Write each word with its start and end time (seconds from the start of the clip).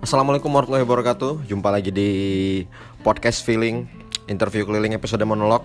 Assalamualaikum 0.00 0.48
warahmatullahi 0.48 0.88
wabarakatuh. 0.88 1.44
Jumpa 1.44 1.68
lagi 1.68 1.92
di 1.92 2.10
podcast 3.04 3.44
feeling 3.44 3.84
Interview 4.32 4.64
keliling 4.64 4.96
episode 4.96 5.20
monolog. 5.28 5.60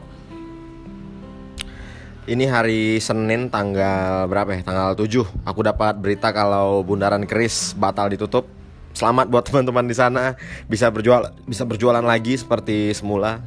Ini 2.28 2.44
hari 2.52 3.00
Senin 3.00 3.48
tanggal 3.48 4.28
berapa 4.28 4.60
ya? 4.60 4.68
Tanggal 4.68 4.92
7 5.00 5.24
Aku 5.48 5.64
dapat 5.64 5.96
berita 6.04 6.36
kalau 6.36 6.84
Bundaran 6.84 7.24
Keris 7.24 7.80
batal 7.80 8.12
ditutup. 8.12 8.44
Selamat 8.92 9.32
buat 9.32 9.40
teman-teman 9.48 9.88
di 9.88 9.96
sana. 9.96 10.36
Bisa 10.68 10.92
berjual 10.92 11.32
bisa 11.48 11.64
berjualan 11.64 12.04
lagi 12.04 12.36
seperti 12.36 12.92
semula. 12.92 13.40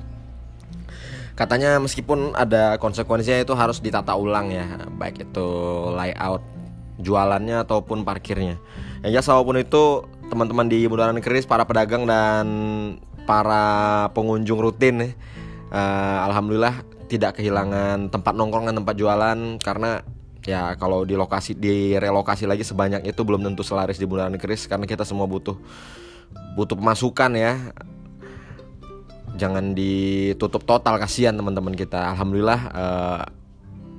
Katanya 1.37 1.77
meskipun 1.85 2.33
ada 2.33 2.81
konsekuensinya 2.81 3.45
itu 3.45 3.53
harus 3.53 3.85
ditata 3.85 4.17
ulang 4.17 4.49
ya. 4.49 4.89
Baik 4.97 5.29
itu 5.29 5.49
layout 5.93 6.41
jualannya 6.97 7.61
ataupun 7.61 8.09
parkirnya. 8.09 8.57
Yang 9.05 9.21
jelas 9.21 9.29
apa 9.31 9.43
pun 9.45 9.57
itu 9.61 9.85
teman-teman 10.29 10.69
di 10.69 10.85
Bundaran 10.85 11.19
Keris, 11.25 11.49
para 11.49 11.65
pedagang 11.65 12.05
dan 12.05 12.47
para 13.29 14.09
pengunjung 14.17 14.57
rutin 14.57 15.13
uh, 15.73 16.19
alhamdulillah 16.25 16.81
tidak 17.09 17.41
kehilangan 17.41 18.09
tempat 18.09 18.33
nongkrong 18.37 18.69
dan 18.69 18.77
tempat 18.81 18.95
jualan 18.97 19.39
karena 19.61 20.01
ya 20.45 20.73
kalau 20.81 21.05
di 21.05 21.13
lokasi 21.13 21.53
di 21.57 21.93
relokasi 21.97 22.49
lagi 22.49 22.65
sebanyak 22.65 23.05
itu 23.05 23.21
belum 23.21 23.45
tentu 23.45 23.61
selaris 23.61 24.01
di 24.01 24.09
Bundaran 24.09 24.37
Keris 24.41 24.65
karena 24.65 24.89
kita 24.89 25.05
semua 25.05 25.29
butuh 25.29 25.57
butuh 26.57 26.77
pemasukan 26.77 27.33
ya. 27.37 27.53
Jangan 29.39 29.71
ditutup 29.71 30.67
total 30.67 30.99
kasihan 30.99 31.37
teman-teman 31.37 31.71
kita. 31.77 32.11
Alhamdulillah 32.11 32.61
uh, 32.75 33.23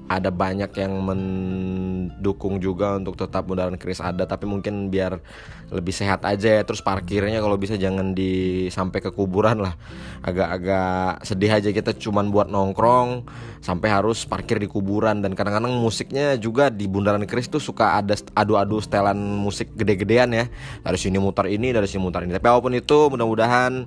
ada 0.09 0.33
banyak 0.33 0.73
yang 0.73 0.93
mendukung 1.05 2.57
juga 2.57 2.97
untuk 2.97 3.13
tetap 3.13 3.45
bundaran 3.45 3.77
keris 3.77 4.01
ada 4.01 4.25
tapi 4.25 4.49
mungkin 4.49 4.89
biar 4.89 5.21
lebih 5.69 5.93
sehat 5.93 6.25
aja 6.25 6.59
ya. 6.59 6.63
Terus 6.65 6.81
parkirnya 6.81 7.37
kalau 7.37 7.55
bisa 7.55 7.77
jangan 7.77 8.17
di 8.17 8.65
sampai 8.73 9.05
ke 9.05 9.13
kuburan 9.13 9.61
lah. 9.61 9.77
Agak-agak 10.25 11.21
sedih 11.21 11.53
aja 11.53 11.69
kita 11.69 11.93
cuman 11.93 12.33
buat 12.33 12.49
nongkrong 12.49 13.29
sampai 13.61 13.87
harus 13.93 14.25
parkir 14.25 14.57
di 14.57 14.65
kuburan. 14.65 15.21
Dan 15.21 15.37
kadang-kadang 15.37 15.77
musiknya 15.77 16.35
juga 16.41 16.73
di 16.73 16.89
bundaran 16.89 17.23
keris 17.29 17.47
tuh 17.53 17.61
suka 17.61 18.01
ada 18.01 18.17
adu-adu 18.33 18.81
setelan 18.81 19.17
musik 19.17 19.77
gede-gedean 19.77 20.33
ya. 20.33 20.45
Dari 20.81 20.97
sini 20.97 21.21
mutar 21.21 21.45
ini 21.45 21.69
dari 21.69 21.85
sini 21.85 22.01
mutar 22.01 22.25
ini. 22.25 22.33
Tapi 22.33 22.49
apa 22.49 22.59
pun 22.59 22.73
itu 22.73 23.13
mudah-mudahan 23.13 23.85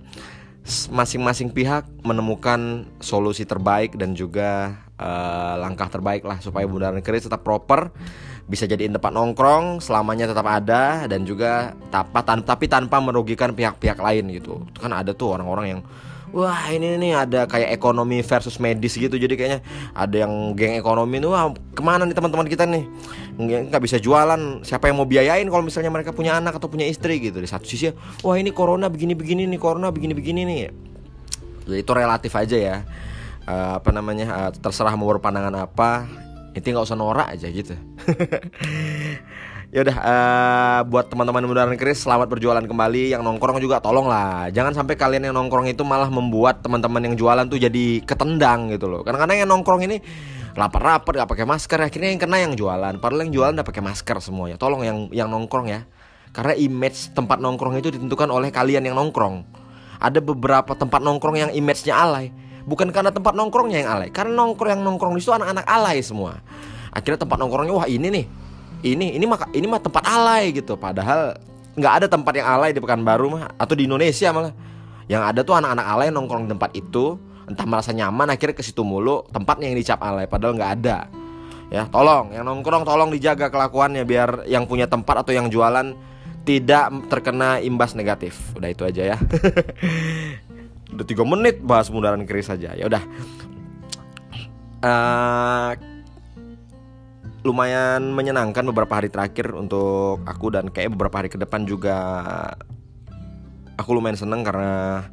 masing-masing 0.94 1.50
pihak 1.50 1.82
menemukan 2.06 2.86
solusi 3.02 3.42
terbaik 3.42 3.98
dan 3.98 4.14
juga 4.14 4.78
uh, 4.94 5.58
langkah 5.58 5.91
terbaik 5.91 6.22
lah 6.22 6.38
supaya 6.38 6.64
bundaran 6.70 7.02
keris 7.02 7.27
tetap 7.27 7.42
proper 7.42 7.91
bisa 8.46 8.66
jadi 8.66 8.90
tempat 8.90 9.10
nongkrong 9.10 9.83
selamanya 9.83 10.30
tetap 10.30 10.46
ada 10.46 11.06
dan 11.10 11.27
juga 11.27 11.74
tanpa 11.90 12.22
tan 12.22 12.42
tapi 12.42 12.66
tanpa 12.70 12.98
merugikan 13.02 13.55
pihak-pihak 13.55 13.98
lain 13.98 14.30
gitu. 14.34 14.62
Kan 14.78 14.94
ada 14.94 15.14
tuh 15.14 15.34
orang-orang 15.34 15.66
yang 15.78 15.80
wah 16.33 16.64
ini 16.72 16.96
nih 16.96 17.12
ada 17.12 17.44
kayak 17.44 17.70
ekonomi 17.77 18.24
versus 18.24 18.56
medis 18.56 18.96
gitu 18.96 19.14
jadi 19.20 19.34
kayaknya 19.36 19.60
ada 19.92 20.16
yang 20.24 20.56
geng 20.56 20.80
ekonomi 20.80 21.20
nih 21.20 21.28
wah 21.28 21.52
ke 21.52 21.83
mana 21.84 22.08
nih 22.08 22.16
teman-teman 22.16 22.48
kita 22.48 22.64
nih 22.64 22.88
nggak 23.38 23.83
bisa 23.83 23.97
jualan. 23.97 24.64
Siapa 24.64 24.88
yang 24.91 25.00
mau 25.00 25.08
biayain 25.08 25.48
kalau 25.48 25.64
misalnya 25.64 25.88
mereka 25.88 26.12
punya 26.12 26.36
anak 26.36 26.58
atau 26.61 26.69
punya 26.69 26.84
istri 26.84 27.19
gitu? 27.20 27.41
Di 27.41 27.48
satu 27.48 27.64
sisi 27.64 27.89
wah 28.24 28.36
ini 28.36 28.52
corona 28.52 28.92
begini-begini 28.92 29.48
nih 29.48 29.61
corona 29.61 29.89
begini-begini 29.89 30.41
nih. 30.44 30.61
Jadi 31.69 31.78
itu 31.80 31.92
relatif 31.92 32.33
aja 32.36 32.56
ya. 32.56 32.77
Uh, 33.42 33.83
apa 33.83 33.91
namanya 33.91 34.27
uh, 34.30 34.50
terserah 34.52 34.94
mau 34.94 35.08
berpandangan 35.08 35.55
apa. 35.69 36.06
Itu 36.52 36.69
nggak 36.69 36.84
usah 36.84 36.98
norak 36.98 37.28
aja 37.33 37.48
gitu. 37.48 37.74
Ya 39.72 39.89
udah 39.89 39.96
uh, 40.05 40.80
buat 40.84 41.08
teman-teman 41.08 41.48
bundaran 41.48 41.72
keris 41.80 42.05
selamat 42.05 42.28
berjualan 42.28 42.61
kembali. 42.61 43.17
Yang 43.17 43.24
nongkrong 43.24 43.57
juga 43.57 43.80
tolong 43.80 44.05
lah 44.05 44.52
jangan 44.52 44.77
sampai 44.77 45.01
kalian 45.01 45.33
yang 45.33 45.34
nongkrong 45.40 45.64
itu 45.64 45.80
malah 45.80 46.12
membuat 46.12 46.61
teman-teman 46.61 47.01
yang 47.08 47.17
jualan 47.17 47.48
tuh 47.48 47.57
jadi 47.57 48.05
ketendang 48.05 48.68
gitu 48.68 48.84
loh. 48.92 49.01
Karena 49.01 49.24
kadang 49.24 49.40
yang 49.40 49.48
nongkrong 49.48 49.89
ini 49.89 49.96
lapar-lapar 50.52 51.24
gak 51.24 51.30
pakai 51.33 51.46
masker 51.48 51.79
akhirnya 51.80 52.11
yang 52.13 52.20
kena 52.20 52.36
yang 52.40 52.52
jualan. 52.52 52.95
Padahal 53.01 53.29
yang 53.29 53.33
jualan 53.33 53.52
udah 53.57 53.67
pakai 53.67 53.83
masker 53.85 54.17
semuanya 54.20 54.57
tolong 54.61 54.85
yang 54.85 55.08
yang 55.11 55.29
nongkrong 55.33 55.68
ya. 55.68 55.89
Karena 56.33 56.57
image 56.57 57.13
tempat 57.13 57.40
nongkrong 57.40 57.77
itu 57.77 57.92
ditentukan 57.92 58.29
oleh 58.33 58.48
kalian 58.48 58.85
yang 58.89 58.96
nongkrong. 58.96 59.45
Ada 60.01 60.18
beberapa 60.24 60.73
tempat 60.73 61.05
nongkrong 61.05 61.36
yang 61.36 61.51
image-nya 61.52 61.95
alay. 61.95 62.33
Bukan 62.64 62.89
karena 62.95 63.11
tempat 63.11 63.35
nongkrongnya 63.35 63.85
yang 63.85 63.90
alay 63.90 64.08
karena 64.08 64.39
nongkrong 64.39 64.70
yang 64.79 64.83
nongkrong 64.86 65.13
di 65.18 65.20
situ 65.20 65.35
anak-anak 65.35 65.67
alay 65.67 65.98
semua. 66.01 66.40
Akhirnya 66.92 67.24
tempat 67.24 67.36
nongkrongnya 67.40 67.74
wah 67.74 67.89
ini 67.89 68.08
nih. 68.08 68.27
Ini 68.83 69.07
ini 69.14 69.24
mah 69.29 69.51
ini 69.55 69.67
mah 69.67 69.80
tempat 69.80 70.05
alay 70.05 70.52
gitu. 70.57 70.77
Padahal 70.77 71.36
nggak 71.73 71.92
ada 72.02 72.07
tempat 72.08 72.33
yang 72.36 72.48
alay 72.48 72.70
di 72.77 72.80
Pekanbaru 72.80 73.27
mah 73.33 73.45
atau 73.57 73.74
di 73.77 73.89
Indonesia 73.89 74.29
malah. 74.33 74.55
Yang 75.11 75.23
ada 75.23 75.40
tuh 75.42 75.55
anak-anak 75.58 75.86
alay 75.86 76.08
nongkrong 76.14 76.46
di 76.46 76.51
tempat 76.55 76.70
itu 76.79 77.19
entah 77.52 77.68
merasa 77.68 77.92
nyaman 77.92 78.33
akhirnya 78.33 78.57
ke 78.57 78.64
situ 78.64 78.80
mulu 78.83 79.29
tempatnya 79.29 79.68
yang 79.68 79.79
dicap 79.79 80.01
alay 80.01 80.24
padahal 80.27 80.57
nggak 80.57 80.73
ada. 80.80 80.98
Ya 81.73 81.89
tolong 81.89 82.33
yang 82.33 82.45
nongkrong 82.45 82.85
tolong 82.85 83.08
dijaga 83.08 83.48
kelakuannya 83.48 84.05
biar 84.05 84.45
yang 84.45 84.68
punya 84.68 84.89
tempat 84.89 85.24
atau 85.24 85.33
yang 85.33 85.48
jualan 85.48 85.96
tidak 86.45 86.92
terkena 87.08 87.61
imbas 87.61 87.96
negatif. 87.96 88.36
Udah 88.57 88.68
itu 88.68 88.83
aja 88.85 89.14
ya. 89.14 89.17
Udah 90.92 91.07
tiga 91.08 91.24
menit 91.24 91.64
bahas 91.64 91.89
bundaran 91.89 92.29
keris 92.29 92.52
saja 92.52 92.77
ya 92.77 92.85
udah. 92.85 93.01
Uh, 94.83 95.73
lumayan 97.42 98.14
menyenangkan 98.14 98.63
beberapa 98.70 99.01
hari 99.01 99.08
terakhir 99.08 99.51
untuk 99.57 100.20
aku 100.29 100.52
dan 100.55 100.69
kayak 100.69 100.92
beberapa 100.95 101.23
hari 101.23 101.30
ke 101.33 101.39
depan 101.40 101.67
juga 101.67 101.96
aku 103.74 103.98
lumayan 103.98 104.14
seneng 104.14 104.46
karena 104.46 105.07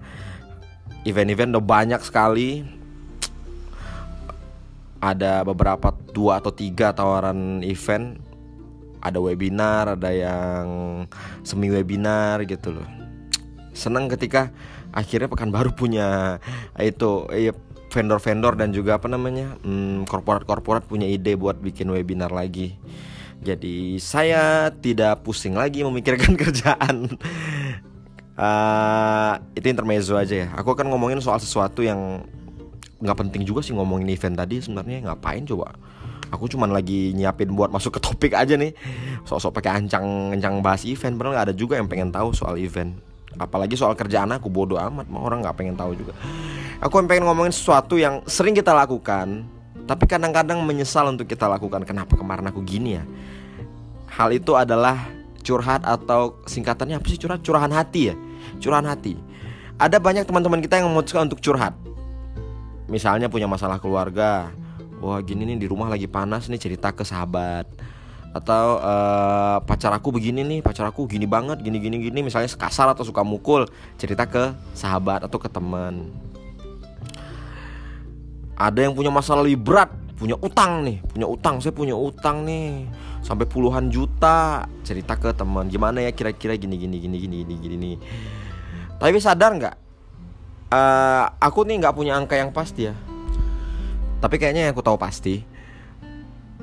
event-event 1.09 1.57
udah 1.57 1.65
banyak 1.65 2.01
sekali 2.05 2.63
ada 4.99 5.41
beberapa 5.47 5.95
dua 6.11 6.43
atau 6.43 6.53
tiga 6.53 6.93
tawaran 6.93 7.65
event 7.65 8.19
ada 8.99 9.17
webinar 9.17 9.95
ada 9.95 10.11
yang 10.11 10.67
semi 11.41 11.71
webinar 11.71 12.43
gitu 12.45 12.77
loh 12.77 12.87
seneng 13.71 14.11
ketika 14.11 14.51
akhirnya 14.91 15.31
pekan 15.31 15.53
baru 15.53 15.71
punya 15.71 16.37
itu 16.77 17.29
iya, 17.31 17.55
vendor-vendor 17.89 18.53
dan 18.57 18.69
juga 18.69 19.01
apa 19.01 19.09
namanya 19.09 19.57
hmm, 19.65 20.05
korporat-korporat 20.05 20.85
punya 20.85 21.09
ide 21.09 21.33
buat 21.33 21.57
bikin 21.57 21.89
webinar 21.89 22.29
lagi. 22.29 22.77
Jadi 23.39 23.97
saya 24.03 24.67
tidak 24.69 25.23
pusing 25.25 25.57
lagi 25.57 25.81
memikirkan 25.81 26.37
kerjaan. 26.41 27.17
Uh, 28.39 29.33
itu 29.53 29.67
intermezzo 29.67 30.15
aja 30.15 30.35
ya. 30.35 30.47
Aku 30.55 30.71
akan 30.71 30.87
ngomongin 30.89 31.19
soal 31.19 31.37
sesuatu 31.37 31.83
yang 31.83 32.23
nggak 32.99 33.17
penting 33.27 33.43
juga 33.47 33.63
sih 33.63 33.75
ngomongin 33.75 34.07
event 34.07 34.39
tadi 34.39 34.63
sebenarnya. 34.63 35.11
Ngapain 35.11 35.43
coba. 35.43 35.75
Aku 36.29 36.45
cuman 36.45 36.69
lagi 36.69 37.11
nyiapin 37.17 37.49
buat 37.57 37.73
masuk 37.73 37.97
ke 37.97 37.99
topik 37.99 38.33
aja 38.37 38.53
nih. 38.53 38.71
Sok-sok 39.25 39.59
pakai 39.59 39.81
ancang-ancang 39.81 40.61
bahas 40.61 40.85
event, 40.85 41.17
padahal 41.17 41.33
nggak 41.35 41.47
ada 41.51 41.55
juga 41.57 41.73
yang 41.81 41.89
pengen 41.89 42.13
tahu 42.13 42.31
soal 42.37 42.55
event. 42.61 42.93
Apalagi 43.37 43.73
soal 43.73 43.97
kerjaan 43.97 44.29
aku 44.33 44.45
bodoh 44.49 44.77
amat. 44.77 45.09
Mau 45.09 45.25
orang 45.25 45.41
nggak 45.41 45.57
pengen 45.57 45.73
tahu 45.73 45.97
juga. 45.97 46.13
Aku 46.79 47.01
pengen 47.09 47.25
ngomongin 47.27 47.51
sesuatu 47.51 47.97
yang 47.99 48.23
sering 48.29 48.55
kita 48.55 48.71
lakukan 48.71 49.43
tapi 49.89 50.05
kadang-kadang 50.05 50.61
menyesal 50.61 51.09
untuk 51.09 51.25
kita 51.25 51.49
lakukan. 51.49 51.81
Kenapa 51.81 52.13
kemarin 52.13 52.45
aku 52.45 52.61
gini 52.61 53.01
ya? 53.01 53.03
Hal 54.05 54.29
itu 54.29 54.53
adalah 54.53 55.09
curhat 55.41 55.81
atau 55.81 56.37
singkatannya 56.45 57.01
apa 57.01 57.07
sih? 57.09 57.17
Curhat? 57.17 57.41
Curahan 57.41 57.73
hati 57.73 58.13
ya 58.13 58.15
curahan 58.57 58.89
hati. 58.89 59.13
Ada 59.79 60.01
banyak 60.01 60.27
teman-teman 60.27 60.59
kita 60.59 60.81
yang 60.81 60.91
memutuskan 60.91 61.29
untuk 61.29 61.39
curhat. 61.39 61.77
Misalnya 62.89 63.29
punya 63.29 63.45
masalah 63.45 63.77
keluarga 63.77 64.49
wah 64.99 65.23
gini 65.23 65.47
nih 65.47 65.55
di 65.55 65.67
rumah 65.71 65.87
lagi 65.87 66.09
panas 66.09 66.51
nih 66.51 66.59
cerita 66.59 66.91
ke 66.91 67.07
sahabat. 67.07 67.69
Atau 68.29 68.77
uh, 68.77 69.57
pacar 69.65 69.89
aku 69.95 70.13
begini 70.13 70.45
nih 70.45 70.59
pacar 70.61 70.85
aku 70.85 71.09
gini 71.09 71.25
banget 71.25 71.63
gini 71.63 71.79
gini 71.79 72.01
gini. 72.01 72.19
Misalnya 72.19 72.51
kasar 72.51 72.91
atau 72.91 73.07
suka 73.07 73.23
mukul 73.23 73.65
cerita 73.95 74.27
ke 74.27 74.51
sahabat 74.75 75.23
atau 75.25 75.39
ke 75.39 75.47
teman. 75.47 76.11
Ada 78.59 78.83
yang 78.83 78.93
punya 78.93 79.09
masalah 79.09 79.47
lebih 79.47 79.63
berat 79.63 79.89
punya 80.19 80.35
utang 80.43 80.83
nih 80.83 80.99
punya 81.15 81.23
utang 81.31 81.63
saya 81.63 81.71
punya 81.71 81.95
utang 81.95 82.43
nih 82.43 82.83
sampai 83.23 83.47
puluhan 83.47 83.87
juta 83.87 84.67
cerita 84.83 85.15
ke 85.15 85.31
teman. 85.31 85.71
Gimana 85.71 86.03
ya 86.03 86.11
kira-kira 86.11 86.59
gini 86.59 86.75
gini 86.75 86.99
gini 86.99 87.17
gini 87.23 87.37
gini 87.47 87.55
gini 87.55 87.91
tapi 88.99 89.17
sadar 89.17 89.55
nggak 89.55 89.75
uh, 90.75 91.25
aku 91.39 91.65
nih 91.65 91.79
nggak 91.81 91.95
punya 91.95 92.19
angka 92.19 92.35
yang 92.35 92.51
pasti 92.51 92.91
ya 92.91 92.95
tapi 94.19 94.35
kayaknya 94.35 94.67
yang 94.67 94.71
aku 94.75 94.83
tahu 94.83 94.99
pasti 94.99 95.41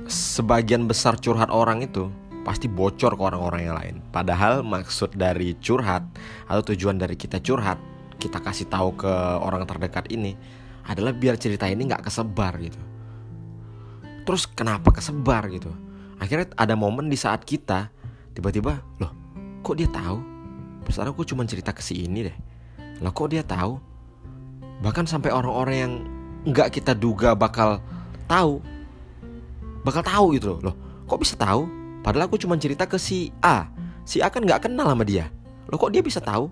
sebagian 0.06 0.86
besar 0.86 1.18
curhat 1.18 1.50
orang 1.50 1.82
itu 1.82 2.12
pasti 2.46 2.70
bocor 2.70 3.18
ke 3.18 3.22
orang-orang 3.26 3.60
yang 3.66 3.74
lain. 3.74 3.96
Padahal 4.14 4.62
maksud 4.62 5.18
dari 5.18 5.58
curhat 5.58 6.06
atau 6.46 6.62
tujuan 6.70 6.94
dari 6.94 7.18
kita 7.18 7.42
curhat, 7.42 7.74
kita 8.22 8.38
kasih 8.38 8.70
tahu 8.70 8.94
ke 8.94 9.12
orang 9.42 9.66
terdekat 9.66 10.06
ini 10.14 10.38
adalah 10.86 11.10
biar 11.10 11.34
cerita 11.34 11.66
ini 11.66 11.90
nggak 11.90 12.06
kesebar 12.06 12.54
gitu. 12.62 12.78
Terus 14.22 14.46
kenapa 14.46 14.94
kesebar 14.94 15.50
gitu? 15.50 15.74
Akhirnya 16.22 16.54
ada 16.54 16.78
momen 16.78 17.10
di 17.10 17.18
saat 17.18 17.42
kita 17.42 17.90
tiba-tiba, 18.30 18.78
loh, 19.02 19.10
kok 19.66 19.74
dia 19.74 19.90
tahu? 19.90 20.35
Pesan 20.86 21.10
aku 21.10 21.26
cuma 21.26 21.42
cerita 21.42 21.74
ke 21.74 21.82
si 21.82 22.06
ini 22.06 22.30
deh. 22.30 22.36
Lah 23.02 23.10
kok 23.10 23.34
dia 23.34 23.42
tahu? 23.42 23.82
Bahkan 24.86 25.10
sampai 25.10 25.34
orang-orang 25.34 25.76
yang 25.76 25.92
nggak 26.46 26.78
kita 26.78 26.94
duga 26.94 27.34
bakal 27.34 27.82
tahu. 28.30 28.62
Bakal 29.82 30.02
tahu 30.06 30.26
gitu 30.38 30.56
loh. 30.56 30.70
Loh 30.70 30.76
kok 31.10 31.18
bisa 31.18 31.34
tahu? 31.34 31.66
Padahal 32.06 32.30
aku 32.30 32.38
cuma 32.38 32.54
cerita 32.54 32.86
ke 32.86 33.02
si 33.02 33.34
A. 33.42 33.66
Si 34.06 34.22
A 34.22 34.30
kan 34.30 34.46
nggak 34.46 34.70
kenal 34.70 34.86
sama 34.86 35.02
dia. 35.02 35.26
Loh 35.66 35.74
kok 35.74 35.90
dia 35.90 36.06
bisa 36.06 36.22
tahu? 36.22 36.46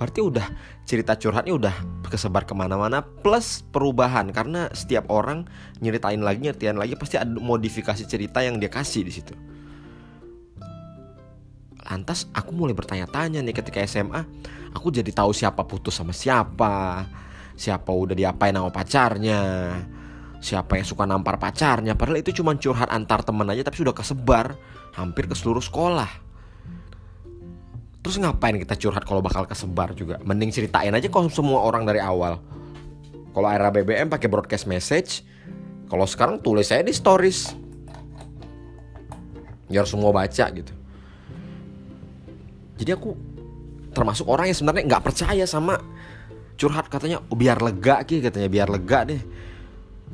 Berarti 0.00 0.20
udah 0.24 0.46
cerita 0.88 1.16
curhatnya 1.16 1.52
udah 1.56 1.74
kesebar 2.08 2.48
ke 2.48 2.56
mana-mana 2.56 3.04
plus 3.04 3.60
perubahan. 3.60 4.32
Karena 4.32 4.72
setiap 4.72 5.12
orang 5.12 5.44
nyeritain 5.84 6.20
lagi 6.24 6.48
nyeritain 6.48 6.80
lagi 6.80 6.96
pasti 6.96 7.20
ada 7.20 7.36
modifikasi 7.36 8.04
cerita 8.08 8.40
yang 8.40 8.56
dia 8.56 8.72
kasih 8.72 9.04
di 9.04 9.12
situ. 9.12 9.36
Lantas 11.86 12.26
aku 12.34 12.50
mulai 12.50 12.74
bertanya-tanya 12.74 13.46
nih 13.46 13.54
ketika 13.54 13.78
SMA, 13.86 14.26
aku 14.74 14.90
jadi 14.90 15.06
tahu 15.14 15.30
siapa 15.30 15.62
putus 15.62 15.94
sama 15.94 16.10
siapa, 16.10 17.06
siapa 17.54 17.94
udah 17.94 18.18
diapain 18.18 18.50
sama 18.50 18.74
pacarnya, 18.74 19.42
siapa 20.42 20.82
yang 20.82 20.86
suka 20.86 21.06
nampar 21.06 21.38
pacarnya. 21.38 21.94
Padahal 21.94 22.18
itu 22.18 22.34
cuma 22.42 22.58
curhat 22.58 22.90
antar 22.90 23.22
temen 23.22 23.46
aja 23.46 23.62
tapi 23.62 23.78
sudah 23.78 23.94
kesebar 23.94 24.58
hampir 24.98 25.30
ke 25.30 25.34
seluruh 25.38 25.62
sekolah. 25.62 26.10
Terus 28.02 28.22
ngapain 28.22 28.54
kita 28.58 28.78
curhat 28.78 29.02
kalau 29.02 29.18
bakal 29.18 29.46
kesebar 29.46 29.94
juga? 29.94 30.22
Mending 30.22 30.54
ceritain 30.54 30.94
aja 30.94 31.10
kalau 31.10 31.30
semua 31.30 31.62
orang 31.66 31.82
dari 31.86 31.98
awal. 31.98 32.38
Kalau 33.34 33.48
era 33.50 33.70
BBM 33.70 34.10
pakai 34.10 34.30
broadcast 34.30 34.70
message, 34.70 35.26
kalau 35.86 36.06
sekarang 36.06 36.38
tulis 36.42 36.70
saya 36.70 36.86
di 36.86 36.94
stories. 36.94 37.54
Biar 39.66 39.86
semua 39.90 40.14
baca 40.14 40.46
gitu. 40.54 40.85
Jadi 42.76 42.90
aku 42.92 43.10
termasuk 43.92 44.28
orang 44.28 44.52
yang 44.52 44.56
sebenarnya 44.56 44.84
nggak 44.84 45.04
percaya 45.04 45.44
sama 45.48 45.80
curhat 46.56 46.88
katanya 46.92 47.24
oh, 47.28 47.36
biar 47.36 47.60
lega 47.60 48.04
ki 48.04 48.20
katanya 48.20 48.48
biar 48.48 48.68
lega 48.68 49.00
deh. 49.08 49.22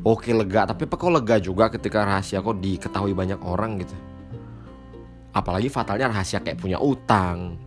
Oke 0.03 0.33
lega, 0.33 0.65
tapi 0.65 0.89
apa 0.89 0.97
kok 0.97 1.13
lega 1.13 1.37
juga 1.37 1.69
ketika 1.69 2.03
rahasia 2.03 2.41
kok 2.41 2.57
diketahui 2.59 3.13
banyak 3.13 3.39
orang 3.45 3.77
gitu. 3.85 3.95
Apalagi 5.37 5.69
fatalnya 5.69 6.09
rahasia 6.09 6.41
kayak 6.41 6.59
punya 6.59 6.81
utang, 6.81 7.61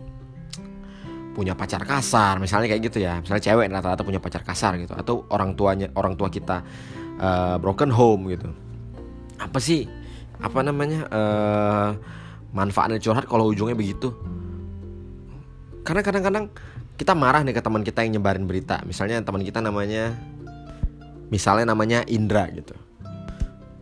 punya 1.36 1.52
pacar 1.52 1.84
kasar 1.84 2.40
misalnya 2.40 2.72
kayak 2.72 2.82
gitu 2.88 3.04
ya 3.04 3.20
misalnya 3.20 3.44
cewek 3.44 3.68
rata-rata 3.68 4.08
punya 4.08 4.24
pacar 4.24 4.42
kasar 4.48 4.80
gitu 4.80 4.96
atau 4.96 5.28
orang 5.36 5.52
tuanya 5.60 5.92
orang 6.00 6.16
tua 6.16 6.32
kita 6.32 6.64
uh, 7.20 7.60
broken 7.60 7.92
home 7.92 8.32
gitu 8.32 8.48
apa 9.36 9.60
sih 9.60 9.84
apa 10.40 10.64
namanya 10.64 11.04
uh, 11.12 11.90
manfaatnya 12.56 13.04
curhat 13.04 13.28
kalau 13.28 13.52
ujungnya 13.52 13.76
begitu 13.76 14.16
karena 15.86 16.02
kadang-kadang 16.02 16.50
kita 16.98 17.14
marah 17.14 17.46
nih 17.46 17.54
ke 17.54 17.62
teman 17.62 17.86
kita 17.86 18.02
yang 18.02 18.20
nyebarin 18.20 18.50
berita. 18.50 18.82
Misalnya 18.90 19.22
teman 19.22 19.46
kita 19.46 19.62
namanya 19.62 20.18
misalnya 21.30 21.78
namanya 21.78 22.02
Indra 22.10 22.50
gitu. 22.50 22.74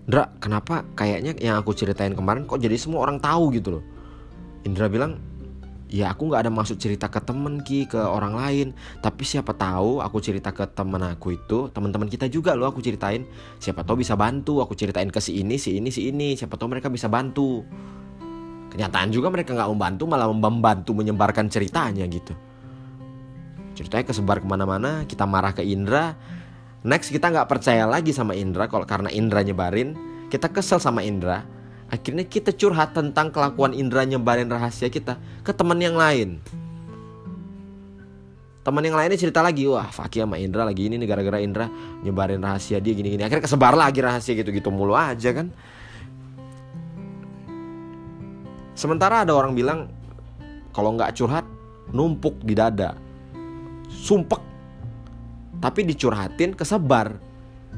Indra 0.03 0.27
kenapa 0.43 0.83
kayaknya 0.99 1.31
yang 1.39 1.55
aku 1.63 1.71
ceritain 1.71 2.11
kemarin 2.11 2.43
kok 2.43 2.59
jadi 2.59 2.75
semua 2.75 3.07
orang 3.07 3.23
tahu 3.23 3.55
gitu 3.55 3.79
loh? 3.79 3.83
Indra 4.67 4.91
bilang 4.91 5.15
ya 5.93 6.09
aku 6.09 6.25
nggak 6.27 6.49
ada 6.49 6.51
maksud 6.51 6.81
cerita 6.81 7.07
ke 7.07 7.23
temen 7.23 7.63
ki 7.63 7.87
ke 7.87 8.01
orang 8.03 8.35
lain. 8.35 8.75
Tapi 8.99 9.23
siapa 9.23 9.55
tahu 9.55 10.03
aku 10.03 10.19
cerita 10.19 10.51
ke 10.51 10.67
temen 10.75 10.99
aku 11.07 11.39
itu 11.39 11.71
teman-teman 11.71 12.11
kita 12.11 12.27
juga 12.27 12.51
loh 12.51 12.67
aku 12.67 12.83
ceritain. 12.83 13.23
Siapa 13.63 13.87
tahu 13.87 14.03
bisa 14.03 14.19
bantu 14.19 14.59
aku 14.59 14.75
ceritain 14.75 15.07
ke 15.07 15.23
si 15.23 15.39
ini 15.39 15.55
si 15.55 15.79
ini 15.79 15.87
si 15.87 16.11
ini. 16.11 16.35
Siapa 16.35 16.59
tahu 16.59 16.67
mereka 16.75 16.91
bisa 16.91 17.07
bantu 17.07 17.63
kenyataan 18.73 19.13
juga 19.13 19.29
mereka 19.29 19.53
nggak 19.53 19.69
membantu 19.69 20.03
malah 20.09 20.27
membantu 20.27 20.91
menyebarkan 20.97 21.47
ceritanya 21.47 22.03
gitu 22.09 22.33
ceritanya 23.77 24.05
kesebar 24.09 24.41
ke 24.41 24.47
mana-mana 24.49 25.05
kita 25.05 25.23
marah 25.29 25.53
ke 25.53 25.61
Indra 25.61 26.17
next 26.81 27.13
kita 27.13 27.29
nggak 27.29 27.47
percaya 27.47 27.85
lagi 27.85 28.11
sama 28.11 28.33
Indra 28.33 28.65
kalau 28.65 28.83
karena 28.83 29.13
Indra 29.13 29.45
nyebarin 29.45 29.93
kita 30.33 30.49
kesel 30.49 30.81
sama 30.81 31.05
Indra 31.05 31.45
Akhirnya 31.93 32.25
kita 32.25 32.49
curhat 32.57 32.97
tentang 32.97 33.29
kelakuan 33.29 33.69
Indra 33.77 34.01
nyebarin 34.01 34.49
rahasia 34.49 34.89
kita 34.89 35.21
ke 35.45 35.53
teman 35.53 35.77
yang 35.77 35.93
lain. 35.93 36.41
Teman 38.65 38.81
yang 38.81 38.97
lainnya 38.97 39.19
cerita 39.19 39.45
lagi, 39.45 39.69
wah 39.69 39.85
Fakih 39.93 40.25
sama 40.25 40.41
Indra 40.41 40.65
lagi 40.65 40.89
ini 40.89 40.97
gara-gara 41.05 41.37
Indra 41.37 41.69
nyebarin 42.01 42.41
rahasia 42.41 42.81
dia 42.81 42.97
gini-gini. 42.97 43.21
Akhirnya 43.21 43.45
kesebar 43.45 43.77
lagi 43.77 44.01
rahasia 44.01 44.33
gitu-gitu 44.33 44.73
mulu 44.73 44.97
aja 44.97 45.37
kan. 45.37 45.53
Sementara 48.73 49.21
ada 49.25 49.33
orang 49.37 49.53
bilang 49.53 49.89
kalau 50.73 50.97
nggak 50.97 51.13
curhat 51.17 51.45
numpuk 51.93 52.41
di 52.41 52.57
dada, 52.57 52.97
sumpek. 53.89 54.41
Tapi 55.61 55.85
dicurhatin 55.87 56.57
kesebar. 56.57 57.15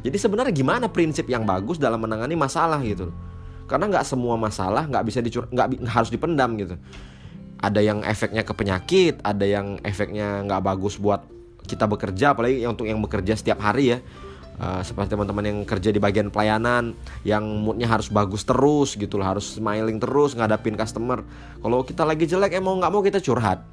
Jadi 0.01 0.17
sebenarnya 0.17 0.53
gimana 0.55 0.85
prinsip 0.87 1.27
yang 1.27 1.43
bagus 1.43 1.79
dalam 1.79 2.03
menangani 2.03 2.35
masalah 2.35 2.79
gitu 2.83 3.11
karena 3.65 3.85
nggak 3.89 4.05
semua 4.05 4.37
masalah 4.37 4.85
nggak 4.85 5.05
bisa 5.05 5.19
dicur 5.21 5.49
nggak 5.49 5.81
harus 5.89 6.09
dipendam 6.13 6.53
gitu 6.57 6.77
ada 7.57 7.81
yang 7.81 8.05
efeknya 8.05 8.45
ke 8.45 8.53
penyakit 8.53 9.17
ada 9.25 9.45
yang 9.45 9.81
efeknya 9.81 10.45
nggak 10.45 10.61
bagus 10.61 11.01
buat 11.01 11.25
kita 11.65 11.89
bekerja 11.89 12.37
apalagi 12.37 12.61
untuk 12.69 12.85
yang 12.85 13.01
bekerja 13.01 13.33
setiap 13.33 13.57
hari 13.57 13.97
ya 13.97 13.99
uh, 14.59 14.81
seperti 14.83 15.15
teman-teman 15.15 15.43
yang 15.43 15.59
kerja 15.67 15.89
di 15.91 15.99
bagian 15.99 16.31
pelayanan 16.31 16.95
yang 17.27 17.43
moodnya 17.43 17.87
harus 17.89 18.07
bagus 18.07 18.47
terus 18.47 18.95
gitu 18.95 19.19
loh 19.19 19.27
harus 19.27 19.59
smiling 19.59 19.99
terus 19.99 20.35
ngadapin 20.35 20.75
customer. 20.79 21.23
Kalau 21.59 21.83
kita 21.83 22.03
lagi 22.07 22.25
jelek 22.27 22.55
eh 22.55 22.63
mau 22.63 22.75
nggak 22.77 22.91
mau 22.91 23.01
kita 23.03 23.19
curhat. 23.19 23.63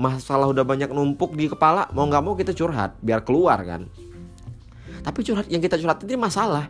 Masalah 0.00 0.48
udah 0.48 0.64
banyak 0.64 0.88
numpuk 0.92 1.36
di 1.36 1.50
kepala 1.50 1.88
mau 1.92 2.08
nggak 2.08 2.22
mau 2.24 2.34
kita 2.36 2.52
curhat 2.56 2.96
biar 3.00 3.24
keluar 3.24 3.60
kan. 3.64 3.84
Tapi 5.00 5.18
curhat 5.24 5.46
yang 5.48 5.64
kita 5.64 5.80
curhat 5.80 6.04
ini 6.04 6.16
masalah. 6.16 6.68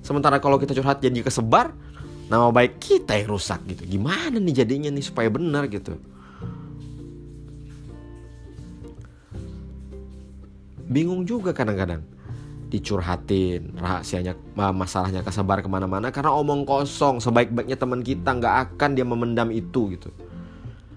Sementara 0.00 0.40
kalau 0.40 0.56
kita 0.56 0.72
curhat 0.72 1.02
jadi 1.02 1.20
kesebar 1.20 1.74
nama 2.26 2.50
baik 2.50 2.78
kita 2.82 3.14
yang 3.18 3.36
rusak 3.36 3.62
gitu. 3.70 3.86
Gimana 3.86 4.38
nih 4.38 4.64
jadinya 4.64 4.90
nih 4.90 5.04
supaya 5.04 5.28
benar 5.30 5.68
gitu? 5.68 5.98
Bingung 10.86 11.26
juga 11.26 11.50
kadang-kadang 11.50 12.15
dicurhatin 12.66 13.78
rahasianya 13.78 14.34
masalahnya 14.74 15.22
kesebar 15.22 15.62
ke 15.62 15.68
mana-mana 15.70 16.10
karena 16.10 16.34
omong 16.34 16.66
kosong. 16.66 17.22
Sebaik-baiknya 17.22 17.78
teman 17.78 18.02
kita 18.02 18.34
nggak 18.36 18.54
akan 18.74 18.90
dia 18.98 19.06
memendam 19.06 19.48
itu 19.54 19.94
gitu. 19.94 20.10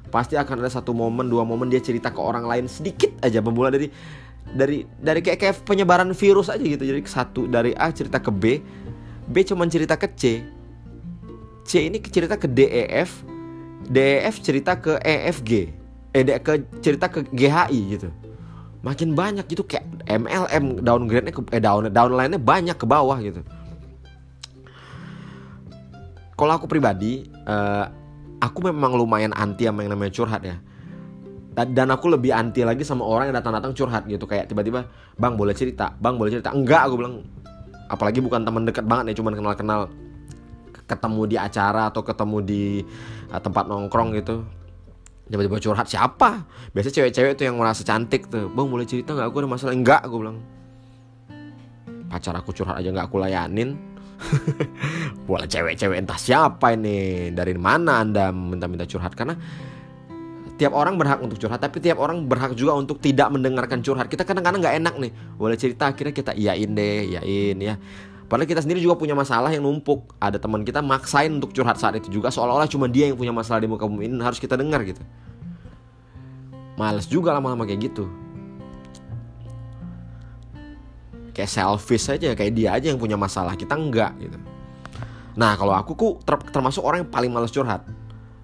Pasti 0.09 0.33
akan 0.33 0.65
ada 0.65 0.71
satu 0.73 0.91
momen 0.97 1.29
dua 1.29 1.45
momen 1.45 1.69
dia 1.69 1.77
cerita 1.77 2.09
ke 2.09 2.17
orang 2.17 2.49
lain 2.49 2.65
sedikit 2.65 3.13
aja 3.21 3.38
bermula 3.45 3.69
dari 3.69 3.93
dari 4.49 4.81
dari 4.97 5.21
kayak 5.21 5.38
kayak 5.38 5.55
penyebaran 5.61 6.09
virus 6.17 6.49
aja 6.49 6.61
gitu. 6.65 6.81
Jadi 6.81 6.99
satu 7.05 7.45
dari 7.45 7.77
A 7.77 7.93
cerita 7.93 8.17
ke 8.17 8.33
B 8.33 8.57
B 9.29 9.45
cuma 9.45 9.69
cerita 9.69 9.93
ke 9.93 10.09
C. 10.17 10.41
C 11.69 11.85
ini 11.85 12.01
cerita 12.01 12.33
ke 12.33 12.49
DEF, 12.49 13.21
DEF 13.85 14.35
cerita 14.41 14.73
ke 14.73 14.97
EFG, 15.05 15.51
eh 16.17 16.25
ke 16.41 16.65
cerita 16.81 17.05
ke 17.13 17.29
GHI 17.29 17.81
gitu. 17.93 18.09
Makin 18.79 19.12
banyak 19.12 19.43
gitu 19.51 19.67
kayak 19.67 19.83
MLM 20.07 20.79
downgrade-nya 20.79 21.33
ke 21.36 21.41
eh 21.51 21.59
down 21.59 21.91
downline-nya 21.91 22.39
banyak 22.39 22.77
ke 22.79 22.86
bawah 22.88 23.19
gitu. 23.19 23.43
Kalau 26.39 26.55
aku 26.55 26.71
pribadi, 26.71 27.27
uh, 27.43 27.91
aku 28.39 28.71
memang 28.71 28.95
lumayan 28.95 29.36
anti 29.36 29.67
sama 29.67 29.83
yang 29.83 29.91
namanya 29.91 30.15
curhat 30.15 30.41
ya. 30.48 30.55
Dan 31.59 31.91
aku 31.91 32.07
lebih 32.07 32.31
anti 32.31 32.63
lagi 32.63 32.88
sama 32.88 33.03
orang 33.03 33.27
yang 33.27 33.36
datang-datang 33.43 33.75
curhat 33.75 34.07
gitu 34.07 34.24
kayak 34.24 34.48
tiba-tiba, 34.48 34.88
"Bang, 35.19 35.36
boleh 35.36 35.51
cerita?" 35.51 35.91
"Bang, 36.00 36.15
boleh 36.15 36.39
cerita?" 36.39 36.55
"Enggak," 36.55 36.88
aku 36.88 36.95
bilang. 37.03 37.27
Apalagi 37.91 38.24
bukan 38.24 38.48
teman 38.48 38.63
dekat 38.63 38.86
banget 38.88 39.12
ya, 39.12 39.15
cuman 39.19 39.33
kenal-kenal 39.36 39.91
ketemu 40.89 41.21
di 41.29 41.38
acara 41.38 41.93
atau 41.93 42.01
ketemu 42.01 42.38
di 42.41 42.63
uh, 43.29 43.41
tempat 43.41 43.69
nongkrong 43.69 44.17
gitu 44.17 44.41
tiba-tiba 45.29 45.62
curhat 45.62 45.88
siapa? 45.88 46.43
Biasa 46.74 46.89
cewek-cewek 46.89 47.38
tuh 47.38 47.45
yang 47.48 47.55
merasa 47.55 47.86
cantik 47.86 48.27
tuh. 48.27 48.50
Bang 48.50 48.67
boleh 48.67 48.83
cerita 48.83 49.13
nggak? 49.13 49.29
Aku 49.29 49.38
ada 49.45 49.50
masalah. 49.50 49.74
Enggak 49.77 50.01
aku 50.01 50.15
bilang. 50.25 50.38
Pacar 52.09 52.33
aku 52.33 52.50
curhat 52.51 52.81
aja 52.81 52.89
nggak 52.89 53.05
aku 53.05 53.17
layanin. 53.21 53.77
Boleh 55.29 55.48
cewek-cewek 55.48 55.95
entah 55.95 56.19
siapa 56.19 56.75
ini 56.75 57.29
dari 57.31 57.55
mana 57.55 58.03
anda 58.03 58.33
minta-minta 58.36 58.83
curhat? 58.83 59.15
Karena 59.15 59.38
tiap 60.59 60.75
orang 60.75 61.00
berhak 61.00 61.24
untuk 61.24 61.39
curhat 61.39 61.63
tapi 61.63 61.79
tiap 61.79 62.03
orang 62.03 62.27
berhak 62.27 62.51
juga 62.57 62.75
untuk 62.75 63.00
tidak 63.00 63.31
mendengarkan 63.31 63.79
curhat. 63.79 64.12
Kita 64.12 64.27
kadang-kadang 64.27 64.59
nggak 64.59 64.75
enak 64.81 64.95
nih. 65.00 65.12
Boleh 65.39 65.55
cerita 65.55 65.88
akhirnya 65.88 66.12
kita 66.12 66.36
iyain 66.36 66.74
deh 66.75 67.15
iyain 67.15 67.57
ya 67.62 67.75
Padahal 68.29 68.45
kita 68.45 68.62
sendiri 68.62 68.77
juga 68.77 68.93
punya 68.93 69.17
masalah 69.17 69.50
yang 69.50 69.65
numpuk. 69.65 70.13
Ada 70.21 70.38
teman 70.38 70.62
kita 70.62 70.86
maksain 70.86 71.33
untuk 71.33 71.50
curhat 71.50 71.81
saat 71.81 71.98
itu 71.98 72.13
juga 72.13 72.29
seolah-olah 72.29 72.69
cuma 72.69 72.86
dia 72.86 73.09
yang 73.09 73.17
punya 73.17 73.33
masalah 73.33 73.57
di 73.57 73.65
muka 73.65 73.89
bumi 73.89 74.05
ini 74.05 74.21
harus 74.21 74.38
kita 74.38 74.53
dengar 74.53 74.86
gitu. 74.86 75.01
Males 76.77 77.09
juga 77.09 77.33
lama-lama 77.33 77.65
kayak 77.65 77.89
gitu. 77.89 78.05
Kayak 81.33 81.50
selfish 81.50 82.05
aja, 82.13 82.38
kayak 82.38 82.53
dia 82.53 82.69
aja 82.77 82.93
yang 82.93 83.01
punya 83.01 83.17
masalah, 83.17 83.57
kita 83.57 83.74
enggak 83.74 84.13
gitu. 84.21 84.38
Nah, 85.33 85.57
kalau 85.57 85.74
aku 85.74 85.91
ku 85.98 86.07
ter 86.21 86.38
termasuk 86.53 86.86
orang 86.86 87.03
yang 87.03 87.09
paling 87.09 87.33
males 87.33 87.50
curhat. 87.50 87.81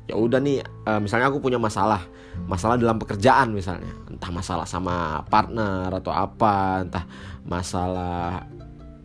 Ya 0.09 0.17
udah 0.17 0.41
nih, 0.41 0.65
uh, 0.89 0.97
misalnya 0.97 1.29
aku 1.29 1.37
punya 1.37 1.61
masalah, 1.61 2.01
masalah 2.49 2.75
dalam 2.81 2.97
pekerjaan 2.97 3.53
misalnya 3.53 3.89
entah 4.09 4.31
masalah 4.33 4.65
sama 4.65 5.21
partner 5.29 5.93
atau 5.93 6.11
apa 6.11 6.81
entah 6.83 7.05
masalah 7.45 8.47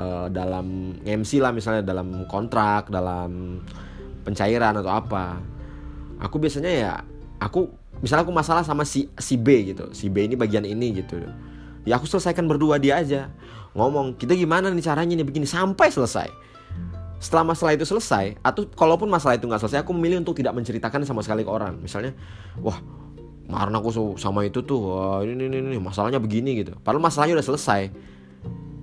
uh, 0.01 0.27
dalam 0.33 0.97
MC 1.05 1.39
lah 1.39 1.53
misalnya 1.53 1.85
dalam 1.85 2.25
kontrak 2.27 2.89
dalam 2.89 3.61
pencairan 4.25 4.81
atau 4.81 4.91
apa. 4.91 5.39
Aku 6.21 6.41
biasanya 6.41 6.73
ya 6.73 6.93
aku 7.41 7.69
misalnya 8.01 8.25
aku 8.25 8.35
masalah 8.35 8.65
sama 8.65 8.89
si 8.89 9.13
si 9.21 9.37
B 9.37 9.73
gitu. 9.73 9.93
Si 9.93 10.09
B 10.09 10.25
ini 10.25 10.35
bagian 10.35 10.65
ini 10.65 11.05
gitu. 11.05 11.21
Ya 11.85 11.97
aku 12.01 12.09
selesaikan 12.09 12.49
berdua 12.49 12.81
dia 12.81 13.01
aja. 13.01 13.33
Ngomong 13.77 14.19
kita 14.19 14.35
gimana 14.35 14.73
nih 14.73 14.85
caranya 14.85 15.15
nih 15.17 15.27
begini? 15.27 15.47
Sampai 15.47 15.93
selesai. 15.93 16.29
Setelah 17.21 17.53
masalah 17.53 17.77
itu 17.77 17.85
selesai 17.85 18.41
atau 18.41 18.65
kalaupun 18.73 19.05
masalah 19.05 19.37
itu 19.37 19.45
nggak 19.45 19.61
selesai 19.61 19.85
aku 19.85 19.93
memilih 19.93 20.25
untuk 20.25 20.41
tidak 20.41 20.57
menceritakan 20.57 21.05
sama 21.05 21.21
sekali 21.21 21.45
ke 21.45 21.51
orang. 21.53 21.77
Misalnya 21.77 22.17
wah 22.61 22.81
kemarin 23.45 23.77
aku 23.77 24.17
sama 24.17 24.49
itu 24.49 24.65
tuh. 24.65 24.81
Wah, 24.81 25.21
ini, 25.25 25.49
ini 25.49 25.57
ini 25.61 25.77
masalahnya 25.77 26.17
begini 26.17 26.65
gitu. 26.65 26.77
Padahal 26.81 27.05
masalahnya 27.05 27.41
udah 27.41 27.47
selesai 27.47 27.93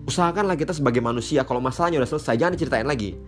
usahakanlah 0.07 0.55
kita 0.55 0.71
sebagai 0.71 1.03
manusia. 1.03 1.43
Kalau 1.43 1.59
masalahnya 1.59 1.99
udah 1.99 2.09
selesai 2.09 2.39
jangan 2.39 2.55
diceritain 2.55 2.87
lagi. 2.87 3.19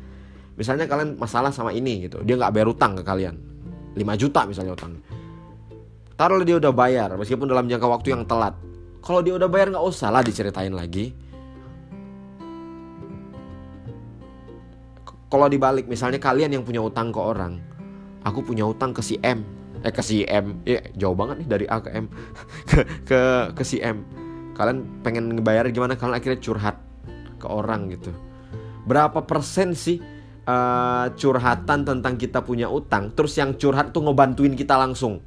Misalnya 0.56 0.88
kalian 0.88 1.20
masalah 1.20 1.52
sama 1.52 1.76
ini 1.76 2.08
gitu. 2.08 2.24
Dia 2.24 2.40
nggak 2.40 2.56
bayar 2.56 2.68
utang 2.72 2.96
ke 2.96 3.04
kalian. 3.04 3.36
5 4.00 4.00
juta 4.16 4.48
misalnya 4.48 4.74
utang. 4.74 4.96
Taruh 6.16 6.44
dia 6.44 6.60
udah 6.60 6.72
bayar 6.72 7.16
meskipun 7.20 7.48
dalam 7.48 7.68
jangka 7.68 7.88
waktu 7.88 8.16
yang 8.16 8.24
telat. 8.24 8.56
Kalau 9.04 9.20
dia 9.24 9.36
udah 9.36 9.48
bayar 9.52 9.76
nggak 9.76 9.86
usah 9.86 10.12
lah 10.12 10.24
diceritain 10.24 10.72
lagi. 10.72 11.12
Kalau 15.30 15.46
dibalik 15.46 15.86
misalnya 15.86 16.18
kalian 16.18 16.58
yang 16.60 16.64
punya 16.66 16.82
utang 16.82 17.12
ke 17.14 17.20
orang. 17.22 17.60
Aku 18.26 18.44
punya 18.44 18.68
utang 18.68 18.92
ke 18.92 19.00
si 19.00 19.16
M. 19.24 19.46
Eh 19.80 19.96
ke 19.96 20.04
si 20.04 20.28
M. 20.28 20.60
Ya 20.68 20.84
jauh 20.96 21.16
banget 21.16 21.46
nih 21.46 21.48
dari 21.48 21.66
A 21.72 21.80
ke 21.80 21.88
M. 21.92 22.12
Ke 22.70 22.84
ke 23.08 23.20
ke 23.56 23.64
si 23.64 23.80
M 23.80 24.04
kalian 24.60 24.84
pengen 25.00 25.40
ngebayar 25.40 25.72
gimana? 25.72 25.96
Kalian 25.96 26.20
akhirnya 26.20 26.40
curhat 26.44 26.76
ke 27.40 27.48
orang 27.48 27.88
gitu. 27.96 28.12
Berapa 28.84 29.24
persen 29.24 29.72
sih 29.72 30.04
uh, 30.44 31.08
curhatan 31.16 31.88
tentang 31.88 32.20
kita 32.20 32.44
punya 32.44 32.68
utang 32.68 33.16
terus 33.16 33.40
yang 33.40 33.56
curhat 33.56 33.96
tuh 33.96 34.04
ngebantuin 34.04 34.60
kita 34.60 34.76
langsung? 34.76 35.24